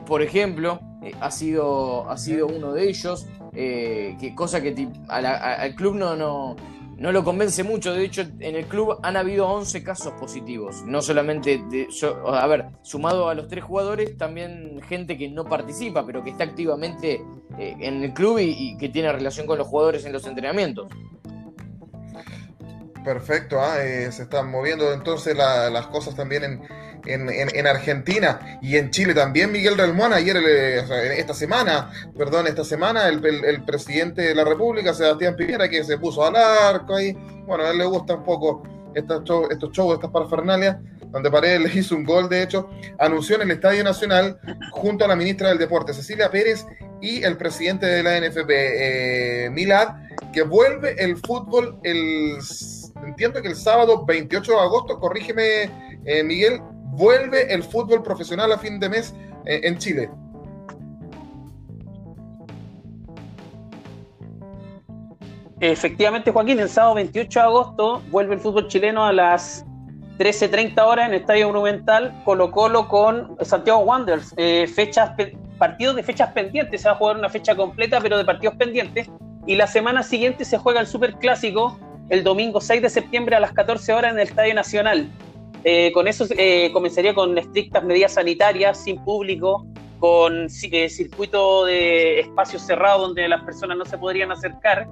por 0.06 0.22
ejemplo, 0.22 0.82
ha, 1.22 1.32
sido, 1.32 2.10
ha 2.10 2.18
sido 2.18 2.48
uno 2.48 2.74
de 2.74 2.90
ellos, 2.90 3.26
que, 3.54 4.34
cosa 4.36 4.62
que 4.62 4.90
al 5.08 5.76
club 5.76 5.96
no, 5.96 6.18
no, 6.18 6.58
no 6.98 7.12
lo 7.12 7.24
convence 7.24 7.64
mucho. 7.64 7.94
De 7.94 8.04
hecho, 8.04 8.22
en 8.22 8.56
el 8.56 8.66
club 8.66 9.00
han 9.04 9.18
habido 9.18 9.48
11 9.48 9.84
casos 9.84 10.14
positivos. 10.14 10.84
No 10.86 11.02
solamente, 11.02 11.64
de, 11.70 11.88
a 12.26 12.48
ver, 12.48 12.66
sumado 12.82 13.30
a 13.30 13.36
los 13.36 13.48
tres 13.48 13.64
jugadores, 13.64 14.18
también 14.18 14.82
gente 14.88 15.18
que 15.18 15.30
no 15.30 15.46
participa, 15.46 16.06
pero 16.06 16.24
que 16.24 16.32
está 16.32 16.44
activamente 16.44 17.22
eh, 17.60 17.76
en 17.80 18.04
el 18.04 18.14
club 18.14 18.40
y, 18.40 18.78
que 18.78 18.90
tiene 18.90 19.12
relación 19.12 19.46
con 19.46 19.58
los 19.58 19.68
jugadores 19.68 20.06
en 20.06 20.14
los 20.14 20.26
entrenamientos. 20.26 20.88
Perfecto, 23.04 23.58
ah, 23.62 23.78
eh, 23.82 24.12
se 24.12 24.24
están 24.24 24.52
moviendo 24.52 24.92
entonces 24.92 25.38
las 25.38 25.88
cosas 25.88 26.14
también 26.14 26.44
en, 26.44 26.62
en, 27.08 27.68
Argentina 27.68 28.60
y 28.62 28.78
en 28.78 28.92
Chile 28.92 29.14
también, 29.14 29.52
Miguel 29.52 29.78
Relmuán, 29.78 30.14
ayer, 30.14 30.38
esta 30.38 31.34
semana, 31.34 31.92
perdón, 32.18 32.48
esta 32.48 32.64
semana, 32.64 33.08
el, 33.08 33.64
presidente 33.66 34.22
de 34.22 34.36
la 34.36 34.44
República, 34.44 34.94
Sebastián 34.94 35.36
Piñera, 35.36 35.70
que 35.70 35.84
se 35.84 35.98
puso 35.98 36.26
al 36.26 36.36
arco 36.36 36.96
ahí, 36.96 37.14
bueno, 37.46 37.64
a 37.64 37.72
él 37.72 37.78
le 37.78 37.86
gusta 37.86 38.16
un 38.16 38.24
poco 38.24 38.64
estos 38.94 39.24
shows, 39.24 39.48
estos 39.52 39.72
shows 39.72 39.96
estas 39.96 40.12
parafernalias, 40.12 40.78
donde 41.12 41.32
Paredes 41.32 41.62
le 41.74 41.80
hizo 41.80 41.96
un 41.96 42.04
gol, 42.04 42.30
de 42.30 42.44
hecho, 42.44 42.70
anunció 43.00 43.36
en 43.36 43.44
el 43.44 43.52
Estadio 43.52 43.84
Nacional, 43.84 44.40
junto 44.72 45.06
a 45.06 45.08
la 45.08 45.16
ministra 45.16 45.50
del 45.50 45.58
Deporte, 45.58 45.94
Cecilia 45.94 46.30
Pérez, 46.30 46.66
y 47.02 47.24
el 47.24 47.38
presidente 47.38 47.86
de 47.86 48.04
la 48.04 48.20
NFP, 48.20 48.50
eh, 48.50 49.50
Milad, 49.52 49.90
que 50.34 50.42
vuelve 50.42 50.96
el 50.98 51.18
fútbol 51.18 51.80
el 51.84 52.40
entiendo 53.06 53.42
que 53.42 53.48
el 53.48 53.56
sábado 53.56 54.06
28 54.06 54.52
de 54.52 54.60
agosto, 54.60 55.00
corrígeme 55.00 55.70
eh, 56.06 56.24
Miguel, 56.24 56.62
vuelve 56.98 57.54
el 57.54 57.64
fútbol 57.64 58.02
profesional 58.02 58.52
a 58.52 58.58
fin 58.58 58.80
de 58.80 58.90
mes 58.90 59.14
eh, 59.46 59.62
en 59.64 59.78
Chile. 59.78 60.10
Efectivamente, 65.60 66.32
Joaquín, 66.32 66.60
el 66.60 66.70
sábado 66.70 66.96
28 66.96 67.40
de 67.40 67.46
agosto 67.46 68.02
vuelve 68.10 68.36
el 68.36 68.40
fútbol 68.40 68.68
chileno 68.68 69.06
a 69.06 69.14
las 69.14 69.66
13.30 70.20 70.80
horas 70.84 71.08
en 71.08 71.14
el 71.14 71.22
Estadio 71.22 71.48
Monumental, 71.48 72.22
Colo 72.26 72.52
Colo 72.52 72.88
con 72.88 73.38
Santiago 73.42 73.80
Wanderers, 73.80 74.34
eh, 74.38 74.68
partidos 75.58 75.96
de 75.96 76.04
fechas 76.04 76.32
pendientes, 76.34 76.82
se 76.82 76.88
va 76.88 76.96
a 76.96 76.98
jugar 76.98 77.18
una 77.18 77.30
fecha 77.30 77.56
completa, 77.56 78.00
pero 78.02 78.18
de 78.18 78.26
partidos 78.26 78.56
pendientes, 78.56 79.10
y 79.48 79.56
la 79.56 79.66
semana 79.66 80.04
siguiente 80.04 80.46
se 80.46 80.58
juega 80.58 80.80
el 80.80 80.88
Super 80.88 81.16
Clásico 81.16 81.80
el 82.10 82.24
domingo 82.24 82.62
6 82.62 82.82
de 82.82 82.90
septiembre 82.90 83.36
a 83.36 83.40
las 83.40 83.52
14 83.54 83.94
horas 83.94 84.14
en 84.14 84.20
el 84.20 84.28
Estadio 84.28 84.54
Nacional. 84.54 85.10
Eh, 85.64 85.92
con 85.92 86.08
eso 86.08 86.26
eh, 86.38 86.72
comenzaría 86.72 87.14
con 87.14 87.38
estrictas 87.38 87.84
medidas 87.84 88.14
sanitarias, 88.14 88.84
sin 88.84 89.04
público, 89.04 89.66
con 90.00 90.46
eh, 90.46 90.90
circuito 90.90 91.66
de 91.66 92.20
espacio 92.20 92.60
cerrado 92.60 93.08
donde 93.08 93.28
las 93.28 93.44
personas 93.44 93.78
no 93.78 93.86
se 93.86 93.98
podrían 93.98 94.32
acercar. 94.32 94.88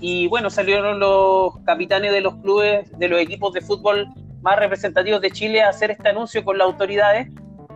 Y 0.00 0.28
bueno, 0.28 0.48
salieron 0.50 0.98
los 0.98 1.58
capitanes 1.64 2.12
de 2.12 2.20
los 2.20 2.36
clubes, 2.36 2.90
de 2.98 3.08
los 3.08 3.20
equipos 3.20 3.52
de 3.52 3.60
fútbol 3.60 4.08
más 4.40 4.58
representativos 4.58 5.20
de 5.20 5.30
Chile 5.30 5.62
a 5.62 5.68
hacer 5.68 5.90
este 5.90 6.08
anuncio 6.08 6.42
con 6.44 6.56
las 6.56 6.66
autoridades 6.66 7.28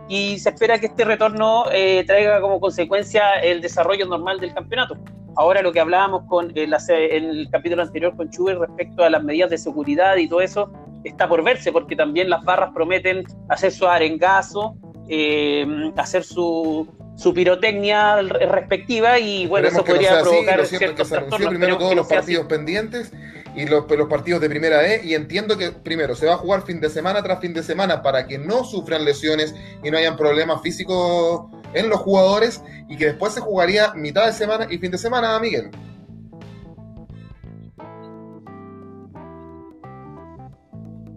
y 0.07 0.39
se 0.39 0.49
espera 0.49 0.79
que 0.79 0.87
este 0.87 1.05
retorno 1.05 1.65
traiga 2.07 2.41
como 2.41 2.59
consecuencia 2.59 3.33
el 3.43 3.61
desarrollo 3.61 4.07
normal 4.07 4.39
del 4.39 4.53
campeonato. 4.53 4.97
Ahora 5.35 5.61
lo 5.61 5.71
que 5.71 5.79
hablábamos 5.79 6.23
con 6.27 6.51
el 6.55 7.49
capítulo 7.51 7.83
anterior 7.83 8.15
con 8.15 8.31
Chuber 8.31 8.57
respecto 8.57 9.03
a 9.03 9.09
las 9.11 9.23
medidas 9.23 9.51
de 9.51 9.59
seguridad 9.59 10.15
y 10.15 10.27
todo 10.27 10.41
eso 10.41 10.71
está 11.05 11.27
por 11.27 11.43
verse 11.43 11.71
porque 11.71 11.95
también 11.95 12.29
las 12.29 12.43
barras 12.43 12.71
prometen 12.73 13.23
hacer 13.49 13.71
su 13.71 13.87
arengazo, 13.87 14.75
eh, 15.07 15.65
hacer 15.95 16.23
su, 16.23 16.87
su 17.15 17.33
pirotecnia 17.33 18.21
respectiva 18.21 19.19
y 19.19 19.47
bueno, 19.47 19.67
eso 19.67 19.83
podría 19.83 20.21
provocar 20.21 20.61
así, 20.61 20.77
que 20.77 21.05
se 21.05 21.15
anunció 21.15 21.49
primero 21.49 21.77
todos 21.77 21.95
los 21.95 22.07
partidos 22.07 22.45
pendientes 22.47 23.11
y 23.55 23.65
los, 23.67 23.89
los, 23.89 24.09
partidos 24.09 24.41
de 24.41 24.49
primera 24.49 24.85
E 24.85 25.05
y 25.05 25.13
entiendo 25.13 25.57
que 25.57 25.71
primero 25.71 26.15
se 26.15 26.25
va 26.25 26.33
a 26.33 26.37
jugar 26.37 26.63
fin 26.63 26.81
de 26.81 26.89
semana 26.89 27.23
tras 27.23 27.39
fin 27.39 27.53
de 27.53 27.63
semana 27.63 28.01
para 28.01 28.27
que 28.27 28.37
no 28.37 28.65
sufran 28.65 29.05
lesiones 29.05 29.55
y 29.81 29.91
no 29.91 29.97
hayan 29.97 30.17
problemas 30.17 30.61
físicos 30.61 31.45
en 31.73 31.89
los 31.89 31.99
jugadores 31.99 32.61
y 32.89 32.97
que 32.97 33.05
después 33.07 33.33
se 33.33 33.39
jugaría 33.39 33.93
mitad 33.93 34.25
de 34.25 34.33
semana 34.33 34.67
y 34.69 34.77
fin 34.77 34.91
de 34.91 34.97
semana, 34.97 35.39
Miguel. 35.39 35.71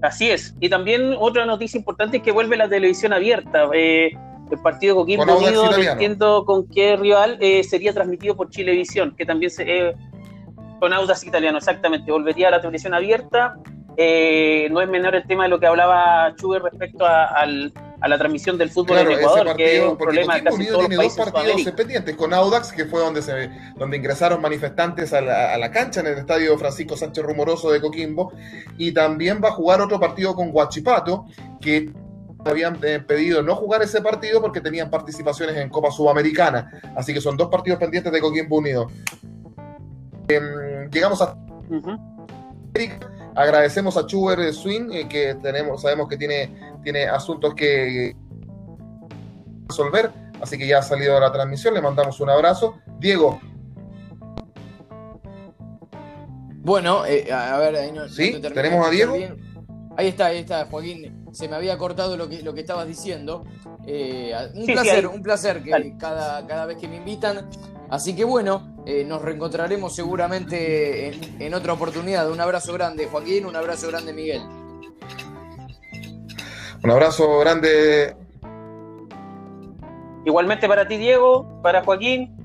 Así 0.02 0.30
es. 0.30 0.54
Y 0.60 0.68
también 0.68 1.14
otra 1.18 1.44
noticia 1.44 1.78
importante 1.78 2.18
es 2.18 2.22
que 2.22 2.32
vuelve 2.32 2.56
la 2.56 2.68
televisión 2.68 3.12
abierta. 3.12 3.68
Eh, 3.72 4.12
el 4.50 4.58
partido 4.60 4.96
Coquimbo 4.96 5.24
Unido, 5.36 5.70
no 5.70 5.76
entiendo 5.76 6.44
con 6.46 6.66
qué 6.68 6.96
rival, 6.96 7.36
eh, 7.40 7.62
sería 7.64 7.92
transmitido 7.92 8.34
por 8.34 8.48
Chilevisión, 8.48 9.14
que 9.14 9.26
también 9.26 9.50
se, 9.50 9.64
eh, 9.64 9.94
con 10.80 10.92
Audas 10.92 11.24
Italiano, 11.24 11.58
exactamente. 11.58 12.10
Volvería 12.10 12.48
a 12.48 12.52
la 12.52 12.60
televisión 12.60 12.94
abierta. 12.94 13.56
no 14.70 14.80
es 14.80 14.88
menor 14.88 15.16
el 15.16 15.26
tema 15.26 15.44
de 15.44 15.48
lo 15.50 15.58
que 15.58 15.66
hablaba 15.66 16.34
Chuber 16.36 16.62
respecto 16.62 17.04
al, 17.04 17.72
a 18.00 18.08
la 18.08 18.18
transmisión 18.18 18.56
del 18.56 18.70
fútbol 18.70 18.98
en 18.98 19.12
Ecuador, 19.12 19.56
que 19.56 19.78
es 19.78 19.84
un 19.84 19.96
problema 19.96 20.36
de 20.36 20.44
casi 20.44 20.66
todos 20.66 20.88
tiene 20.88 21.02
dos 21.02 21.16
partidos 21.16 21.62
pendientes 21.72 22.16
con 22.16 22.32
Audax, 22.32 22.72
que 22.72 22.84
fue 22.84 23.00
donde 23.00 23.22
se 23.22 23.50
donde 23.76 23.96
ingresaron 23.96 24.40
manifestantes 24.40 25.12
a 25.12 25.20
la, 25.20 25.70
cancha 25.70 26.00
en 26.00 26.06
el 26.06 26.18
estadio 26.18 26.56
Francisco 26.58 26.96
Sánchez 26.96 27.24
Rumoroso 27.24 27.70
de 27.70 27.80
Coquimbo, 27.80 28.32
y 28.76 28.92
también 28.92 29.40
va 29.42 29.48
a 29.48 29.52
jugar 29.52 29.80
otro 29.80 29.98
partido 29.98 30.34
con 30.34 30.50
Guachipato, 30.50 31.26
que 31.60 31.92
habían 32.44 32.78
eh, 32.82 33.00
pedido 33.00 33.42
no 33.42 33.56
jugar 33.56 33.82
ese 33.82 34.00
partido 34.00 34.40
porque 34.40 34.60
tenían 34.60 34.90
participaciones 34.90 35.56
en 35.56 35.68
Copa 35.68 35.90
Sudamericana. 35.90 36.80
Así 36.96 37.12
que 37.12 37.20
son 37.20 37.36
dos 37.36 37.48
partidos 37.48 37.78
pendientes 37.78 38.12
de 38.12 38.20
Coquimbo 38.20 38.58
Unido. 38.58 38.86
Em, 40.28 40.88
llegamos 40.90 41.20
a 41.20 41.36
Agradecemos 43.38 43.96
a 43.96 44.04
Chuber 44.04 44.52
Swing, 44.52 44.90
eh, 44.90 45.08
que 45.08 45.36
tenemos, 45.36 45.82
sabemos 45.82 46.08
que 46.08 46.16
tiene, 46.16 46.50
tiene 46.82 47.04
asuntos 47.04 47.54
que 47.54 48.16
resolver, 49.68 50.10
así 50.42 50.58
que 50.58 50.66
ya 50.66 50.78
ha 50.78 50.82
salido 50.82 51.14
de 51.14 51.20
la 51.20 51.30
transmisión, 51.30 51.72
le 51.72 51.80
mandamos 51.80 52.18
un 52.18 52.30
abrazo. 52.30 52.80
Diego. 52.98 53.40
Bueno, 56.62 57.06
eh, 57.06 57.32
a 57.32 57.56
ver, 57.58 57.76
ahí 57.76 57.92
no, 57.92 58.08
¿Sí? 58.08 58.40
¿Tenemos 58.40 58.84
a 58.84 58.90
Diego? 58.90 59.16
Ahí 59.98 60.06
está, 60.06 60.26
ahí 60.26 60.38
está, 60.38 60.66
Joaquín. 60.66 61.24
Se 61.32 61.48
me 61.48 61.56
había 61.56 61.76
cortado 61.76 62.16
lo 62.16 62.28
que, 62.28 62.40
lo 62.40 62.54
que 62.54 62.60
estabas 62.60 62.86
diciendo. 62.86 63.44
Eh, 63.84 64.32
un 64.54 64.64
placer, 64.64 65.06
un 65.08 65.22
placer 65.24 65.60
que 65.60 65.96
cada, 65.98 66.46
cada 66.46 66.66
vez 66.66 66.78
que 66.78 66.86
me 66.86 66.98
invitan 66.98 67.48
Así 67.90 68.14
que 68.14 68.22
bueno, 68.22 68.76
eh, 68.86 69.02
nos 69.04 69.22
reencontraremos 69.22 69.92
seguramente 69.92 71.08
en, 71.44 71.52
otra 71.52 71.72
oportunidad. 71.72 72.30
Un 72.30 72.40
abrazo 72.40 72.72
grande, 72.74 73.06
Joaquín, 73.06 73.44
un 73.44 73.56
abrazo 73.56 73.88
grande, 73.88 74.12
Miguel. 74.12 74.42
Un 76.84 76.90
abrazo 76.92 77.40
grande. 77.40 78.14
Igualmente 80.24 80.68
para 80.68 80.86
ti, 80.86 80.96
Diego, 80.96 81.60
para 81.60 81.82
Joaquín, 81.82 82.36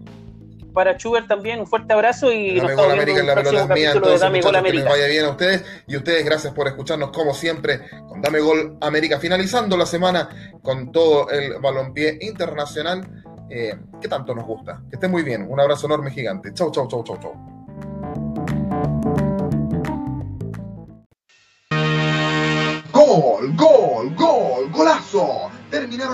para 0.73 0.97
Schubert 0.97 1.27
también, 1.27 1.59
un 1.59 1.67
fuerte 1.67 1.93
abrazo 1.93 2.31
y 2.31 2.59
nos 2.59 2.75
Gol 2.75 2.91
América 2.91 3.19
en 3.19 3.27
la 3.27 3.35
pelota 3.35 3.73
mía, 3.73 3.91
entonces, 3.93 4.21
Dame 4.21 4.41
Gol 4.41 4.55
América. 4.55 4.83
Que 4.83 4.89
les 4.89 4.99
vaya 4.99 5.07
bien 5.07 5.25
a 5.25 5.29
ustedes 5.29 5.65
y 5.87 5.95
ustedes 5.95 6.25
gracias 6.25 6.53
por 6.53 6.67
escucharnos 6.67 7.11
como 7.11 7.33
siempre 7.33 7.81
con 8.07 8.21
Dame 8.21 8.39
Gol 8.39 8.77
América, 8.81 9.19
finalizando 9.19 9.77
la 9.77 9.85
semana 9.85 10.29
con 10.61 10.91
todo 10.91 11.29
el 11.29 11.59
balompié 11.59 12.17
internacional 12.21 13.07
eh, 13.49 13.77
¿Qué 14.01 14.07
tanto 14.07 14.33
nos 14.33 14.45
gusta? 14.45 14.81
Que 14.89 14.95
esté 14.95 15.07
muy 15.07 15.21
bien. 15.21 15.45
Un 15.47 15.59
abrazo 15.59 15.85
enorme, 15.85 16.09
gigante. 16.09 16.51
Chau, 16.53 16.71
chau, 16.71 16.87
chau, 16.87 17.03
chau, 17.03 17.19
chau. 17.19 17.52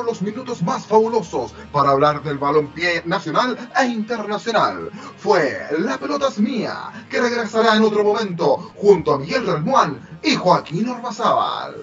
Los 0.05 0.21
minutos 0.21 0.63
más 0.63 0.85
fabulosos 0.85 1.53
para 1.71 1.91
hablar 1.91 2.23
del 2.23 2.37
balompié 2.37 3.03
nacional 3.05 3.57
e 3.79 3.85
internacional. 3.85 4.89
Fue 5.17 5.59
La 5.77 5.97
pelota 5.97 6.29
es 6.29 6.39
mía, 6.39 7.05
que 7.09 7.21
regresará 7.21 7.75
en 7.75 7.83
otro 7.83 8.03
momento 8.03 8.71
junto 8.75 9.13
a 9.13 9.19
Miguel 9.19 9.45
Relmuán 9.45 10.19
y 10.23 10.35
Joaquín 10.35 10.89
Ormazábal. 10.89 11.75